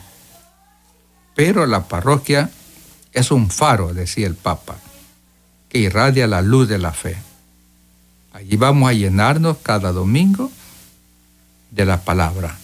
pero 1.35 1.65
la 1.65 1.87
parroquia 1.87 2.49
es 3.11 3.31
un 3.31 3.49
faro, 3.49 3.93
decía 3.93 4.27
el 4.27 4.35
Papa, 4.35 4.77
que 5.69 5.79
irradia 5.79 6.27
la 6.27 6.41
luz 6.41 6.67
de 6.67 6.77
la 6.77 6.93
fe. 6.93 7.17
Allí 8.33 8.55
vamos 8.55 8.89
a 8.89 8.93
llenarnos 8.93 9.57
cada 9.63 9.91
domingo 9.91 10.51
de 11.71 11.85
la 11.85 12.01
palabra. 12.01 12.57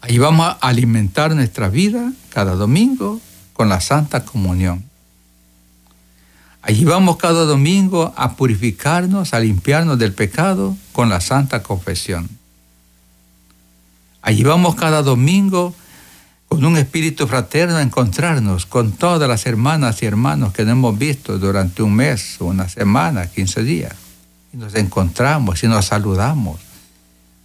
Ahí 0.00 0.18
vamos 0.18 0.46
a 0.46 0.68
alimentar 0.68 1.34
nuestra 1.34 1.68
vida 1.68 2.12
cada 2.28 2.54
domingo 2.56 3.20
con 3.52 3.68
la 3.68 3.80
Santa 3.80 4.24
Comunión. 4.24 4.84
Allí 6.60 6.84
vamos 6.84 7.16
cada 7.18 7.44
domingo 7.44 8.12
a 8.16 8.36
purificarnos, 8.36 9.32
a 9.32 9.40
limpiarnos 9.40 9.98
del 9.98 10.12
pecado 10.12 10.76
con 10.92 11.08
la 11.08 11.20
Santa 11.20 11.62
Confesión. 11.62 12.28
Allí 14.22 14.42
vamos 14.42 14.74
cada 14.74 15.02
domingo 15.02 15.74
con 16.54 16.64
un 16.66 16.76
espíritu 16.76 17.26
fraterno 17.26 17.80
encontrarnos 17.80 18.64
con 18.64 18.92
todas 18.92 19.28
las 19.28 19.44
hermanas 19.44 20.00
y 20.00 20.06
hermanos 20.06 20.52
que 20.52 20.64
no 20.64 20.70
hemos 20.70 20.96
visto 20.96 21.36
durante 21.36 21.82
un 21.82 21.92
mes, 21.96 22.36
una 22.38 22.68
semana, 22.68 23.26
15 23.26 23.64
días. 23.64 23.92
Y 24.52 24.58
nos 24.58 24.76
encontramos 24.76 25.64
y 25.64 25.66
nos 25.66 25.86
saludamos. 25.86 26.60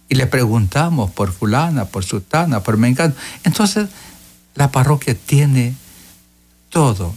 Y 0.08 0.14
le 0.14 0.28
preguntamos 0.28 1.10
por 1.10 1.32
fulana, 1.32 1.86
por 1.86 2.04
sutana, 2.04 2.62
por 2.62 2.76
mengano. 2.76 3.12
Entonces, 3.42 3.88
la 4.54 4.70
parroquia 4.70 5.16
tiene 5.16 5.74
todo 6.68 7.12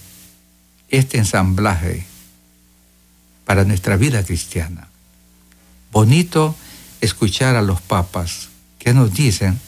este 0.89 1.19
ensamblaje 1.19 2.07
para 3.45 3.65
nuestra 3.65 3.97
vida 3.97 4.23
cristiana. 4.23 4.87
Bonito 5.91 6.55
escuchar 7.01 7.55
a 7.55 7.61
los 7.61 7.81
papas 7.81 8.49
que 8.79 8.95
nos 8.95 9.13
dicen 9.13 9.59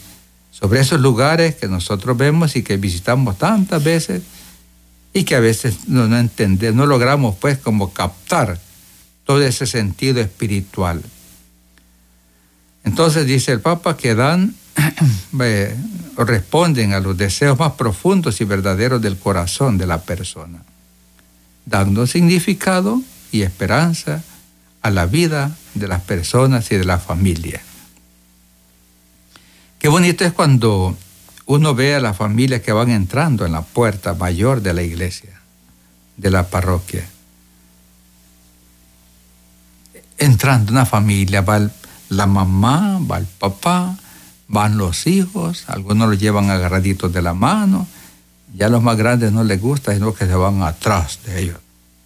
sobre 0.58 0.80
esos 0.80 1.00
lugares 1.00 1.54
que 1.56 1.68
nosotros 1.68 2.16
vemos 2.16 2.56
y 2.56 2.62
que 2.62 2.78
visitamos 2.78 3.36
tantas 3.36 3.84
veces 3.84 4.22
y 5.12 5.24
que 5.24 5.34
a 5.34 5.40
veces 5.40 5.88
no, 5.88 6.04
entendemos, 6.16 6.76
no 6.76 6.86
logramos 6.86 7.36
pues 7.36 7.58
como 7.58 7.92
captar 7.92 8.58
todo 9.24 9.42
ese 9.42 9.66
sentido 9.66 10.20
espiritual. 10.20 11.02
Entonces 12.84 13.26
dice 13.26 13.52
el 13.52 13.60
Papa 13.60 13.98
que 13.98 14.14
dan 14.14 14.54
o 16.16 16.24
responden 16.24 16.94
a 16.94 17.00
los 17.00 17.18
deseos 17.18 17.58
más 17.58 17.72
profundos 17.72 18.40
y 18.40 18.44
verdaderos 18.44 19.02
del 19.02 19.18
corazón 19.18 19.76
de 19.76 19.86
la 19.86 20.02
persona, 20.02 20.62
dando 21.66 22.06
significado 22.06 23.02
y 23.30 23.42
esperanza 23.42 24.22
a 24.80 24.90
la 24.90 25.04
vida 25.04 25.54
de 25.74 25.88
las 25.88 26.00
personas 26.00 26.72
y 26.72 26.76
de 26.76 26.84
la 26.84 26.98
familia. 26.98 27.60
Qué 29.86 29.90
bonito 29.90 30.24
es 30.24 30.32
cuando 30.32 30.96
uno 31.44 31.74
ve 31.76 31.94
a 31.94 32.00
las 32.00 32.16
familias 32.16 32.60
que 32.60 32.72
van 32.72 32.90
entrando 32.90 33.46
en 33.46 33.52
la 33.52 33.62
puerta 33.62 34.14
mayor 34.14 34.60
de 34.60 34.74
la 34.74 34.82
iglesia, 34.82 35.40
de 36.16 36.28
la 36.32 36.48
parroquia. 36.48 37.08
Entrando 40.18 40.72
una 40.72 40.86
familia, 40.86 41.42
va 41.42 41.70
la 42.08 42.26
mamá, 42.26 42.98
va 42.98 43.18
el 43.18 43.26
papá, 43.26 43.96
van 44.48 44.76
los 44.76 45.06
hijos, 45.06 45.62
algunos 45.68 46.10
los 46.10 46.18
llevan 46.18 46.50
agarraditos 46.50 47.12
de 47.12 47.22
la 47.22 47.34
mano, 47.34 47.86
ya 48.56 48.66
a 48.66 48.70
los 48.70 48.82
más 48.82 48.96
grandes 48.96 49.30
no 49.30 49.44
les 49.44 49.60
gusta, 49.60 49.94
sino 49.94 50.12
que 50.12 50.26
se 50.26 50.34
van 50.34 50.64
atrás 50.64 51.20
de 51.26 51.42
ellos. 51.42 51.58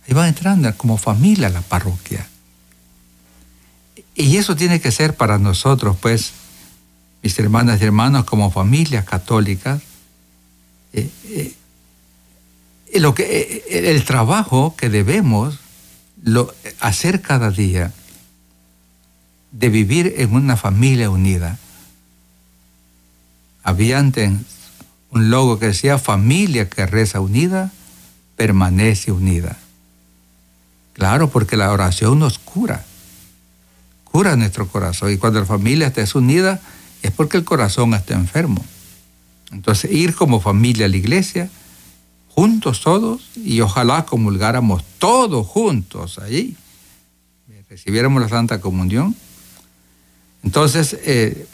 Ahí 0.07 0.12
van 0.12 0.28
entrando 0.28 0.70
como 0.76 0.99
familia 0.99 1.47
a 1.47 1.51
la 1.51 1.62
parroquia. 1.62 2.28
Y 4.14 4.37
eso 4.37 4.55
tiene 4.55 4.83
que 4.83 4.93
ser 4.93 5.16
para 5.16 5.39
nosotros, 5.39 5.97
pues, 5.99 6.35
mis 7.23 7.39
hermanas 7.39 7.81
y 7.81 7.85
hermanos, 7.85 8.25
como 8.25 8.51
familias 8.51 9.05
católicas, 9.05 9.83
eh, 10.93 11.11
eh, 11.29 11.55
lo 12.99 13.14
que, 13.14 13.62
eh, 13.68 13.91
el 13.91 14.05
trabajo 14.05 14.75
que 14.77 14.89
debemos 14.89 15.59
lo, 16.23 16.53
hacer 16.81 17.21
cada 17.21 17.51
día 17.51 17.93
de 19.53 19.68
vivir 19.68 20.14
en 20.18 20.35
una 20.35 20.57
familia 20.57 21.11
unida. 21.11 21.59
Había 23.62 23.99
antes 23.99 24.33
un 25.11 25.31
logo 25.31 25.59
que 25.59 25.66
decía 25.66 25.99
familia 25.99 26.68
que 26.68 26.87
reza 26.87 27.21
unida, 27.21 27.73
permanece 28.37 29.12
unida. 29.12 29.59
Claro, 30.95 31.31
porque 31.31 31.57
la 31.57 31.73
oración 31.73 32.18
nos 32.18 32.39
cura, 32.39 32.85
cura 34.05 34.37
nuestro 34.37 34.68
corazón. 34.68 35.12
Y 35.12 35.18
cuando 35.18 35.41
la 35.41 35.47
familia 35.47 35.89
está 35.89 36.18
unida, 36.18 36.61
es 37.03 37.11
porque 37.11 37.37
el 37.37 37.45
corazón 37.45 37.95
está 37.95 38.15
enfermo. 38.15 38.65
Entonces, 39.53 39.91
ir 39.91 40.15
como 40.15 40.41
familia 40.41 40.87
a 40.87 40.89
la 40.89 40.97
iglesia, 40.97 41.51
juntos 42.29 42.81
todos, 42.81 43.31
y 43.37 43.61
ojalá 43.61 44.07
comulgáramos 44.07 44.85
todos 44.99 45.47
juntos 45.47 46.19
allí, 46.19 46.57
recibiéramos 47.69 48.21
la 48.23 48.29
Santa 48.29 48.61
Comunión. 48.61 49.15
Entonces, 50.43 50.97
eh, 51.05 51.47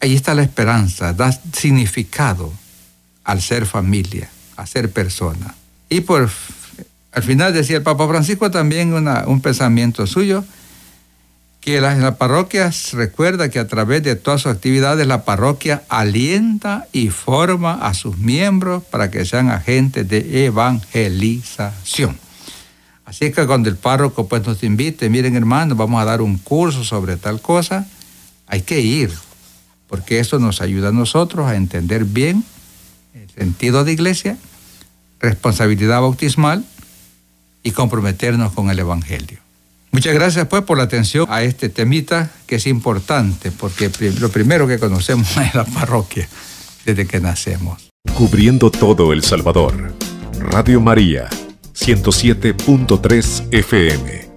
ahí 0.00 0.14
está 0.14 0.34
la 0.34 0.42
esperanza, 0.42 1.12
da 1.12 1.32
significado 1.52 2.52
al 3.24 3.42
ser 3.42 3.66
familia, 3.66 4.30
a 4.56 4.66
ser 4.66 4.90
persona. 4.90 5.54
Y 5.88 6.00
por, 6.00 6.30
al 7.12 7.22
final 7.22 7.52
decía 7.52 7.76
el 7.76 7.82
Papa 7.82 8.08
Francisco 8.08 8.50
también 8.50 8.92
un 8.92 9.40
pensamiento 9.40 10.06
suyo, 10.06 10.44
que 11.68 11.82
la, 11.82 11.94
la 11.96 12.16
parroquia 12.16 12.72
recuerda 12.94 13.50
que 13.50 13.58
a 13.58 13.68
través 13.68 14.02
de 14.02 14.16
todas 14.16 14.40
sus 14.40 14.52
actividades 14.52 15.06
la 15.06 15.26
parroquia 15.26 15.82
alienta 15.90 16.86
y 16.94 17.10
forma 17.10 17.74
a 17.74 17.92
sus 17.92 18.16
miembros 18.16 18.82
para 18.84 19.10
que 19.10 19.26
sean 19.26 19.50
agentes 19.50 20.08
de 20.08 20.46
evangelización. 20.46 22.18
Así 23.04 23.30
que 23.32 23.46
cuando 23.46 23.68
el 23.68 23.76
párroco 23.76 24.28
pues 24.28 24.46
nos 24.46 24.62
invite, 24.62 25.10
miren 25.10 25.36
hermanos, 25.36 25.76
vamos 25.76 26.00
a 26.00 26.06
dar 26.06 26.22
un 26.22 26.38
curso 26.38 26.84
sobre 26.84 27.18
tal 27.18 27.42
cosa, 27.42 27.86
hay 28.46 28.62
que 28.62 28.80
ir, 28.80 29.12
porque 29.88 30.20
eso 30.20 30.38
nos 30.38 30.62
ayuda 30.62 30.88
a 30.88 30.92
nosotros 30.92 31.46
a 31.46 31.54
entender 31.54 32.06
bien 32.06 32.44
el 33.12 33.28
sentido 33.28 33.84
de 33.84 33.92
iglesia, 33.92 34.38
responsabilidad 35.20 36.00
bautismal 36.00 36.64
y 37.62 37.72
comprometernos 37.72 38.54
con 38.54 38.70
el 38.70 38.78
Evangelio. 38.78 39.47
Muchas 39.98 40.14
gracias 40.14 40.46
pues 40.46 40.62
por 40.62 40.78
la 40.78 40.84
atención 40.84 41.26
a 41.28 41.42
este 41.42 41.70
temita 41.70 42.30
que 42.46 42.54
es 42.54 42.68
importante 42.68 43.50
porque 43.50 43.90
lo 44.20 44.28
primero 44.28 44.68
que 44.68 44.78
conocemos 44.78 45.36
es 45.44 45.56
la 45.56 45.64
parroquia 45.64 46.28
desde 46.84 47.04
que 47.04 47.18
nacemos. 47.18 47.90
Cubriendo 48.14 48.70
todo 48.70 49.12
El 49.12 49.24
Salvador. 49.24 49.92
Radio 50.38 50.80
María, 50.80 51.28
107.3 51.74 53.48
FM. 53.50 54.27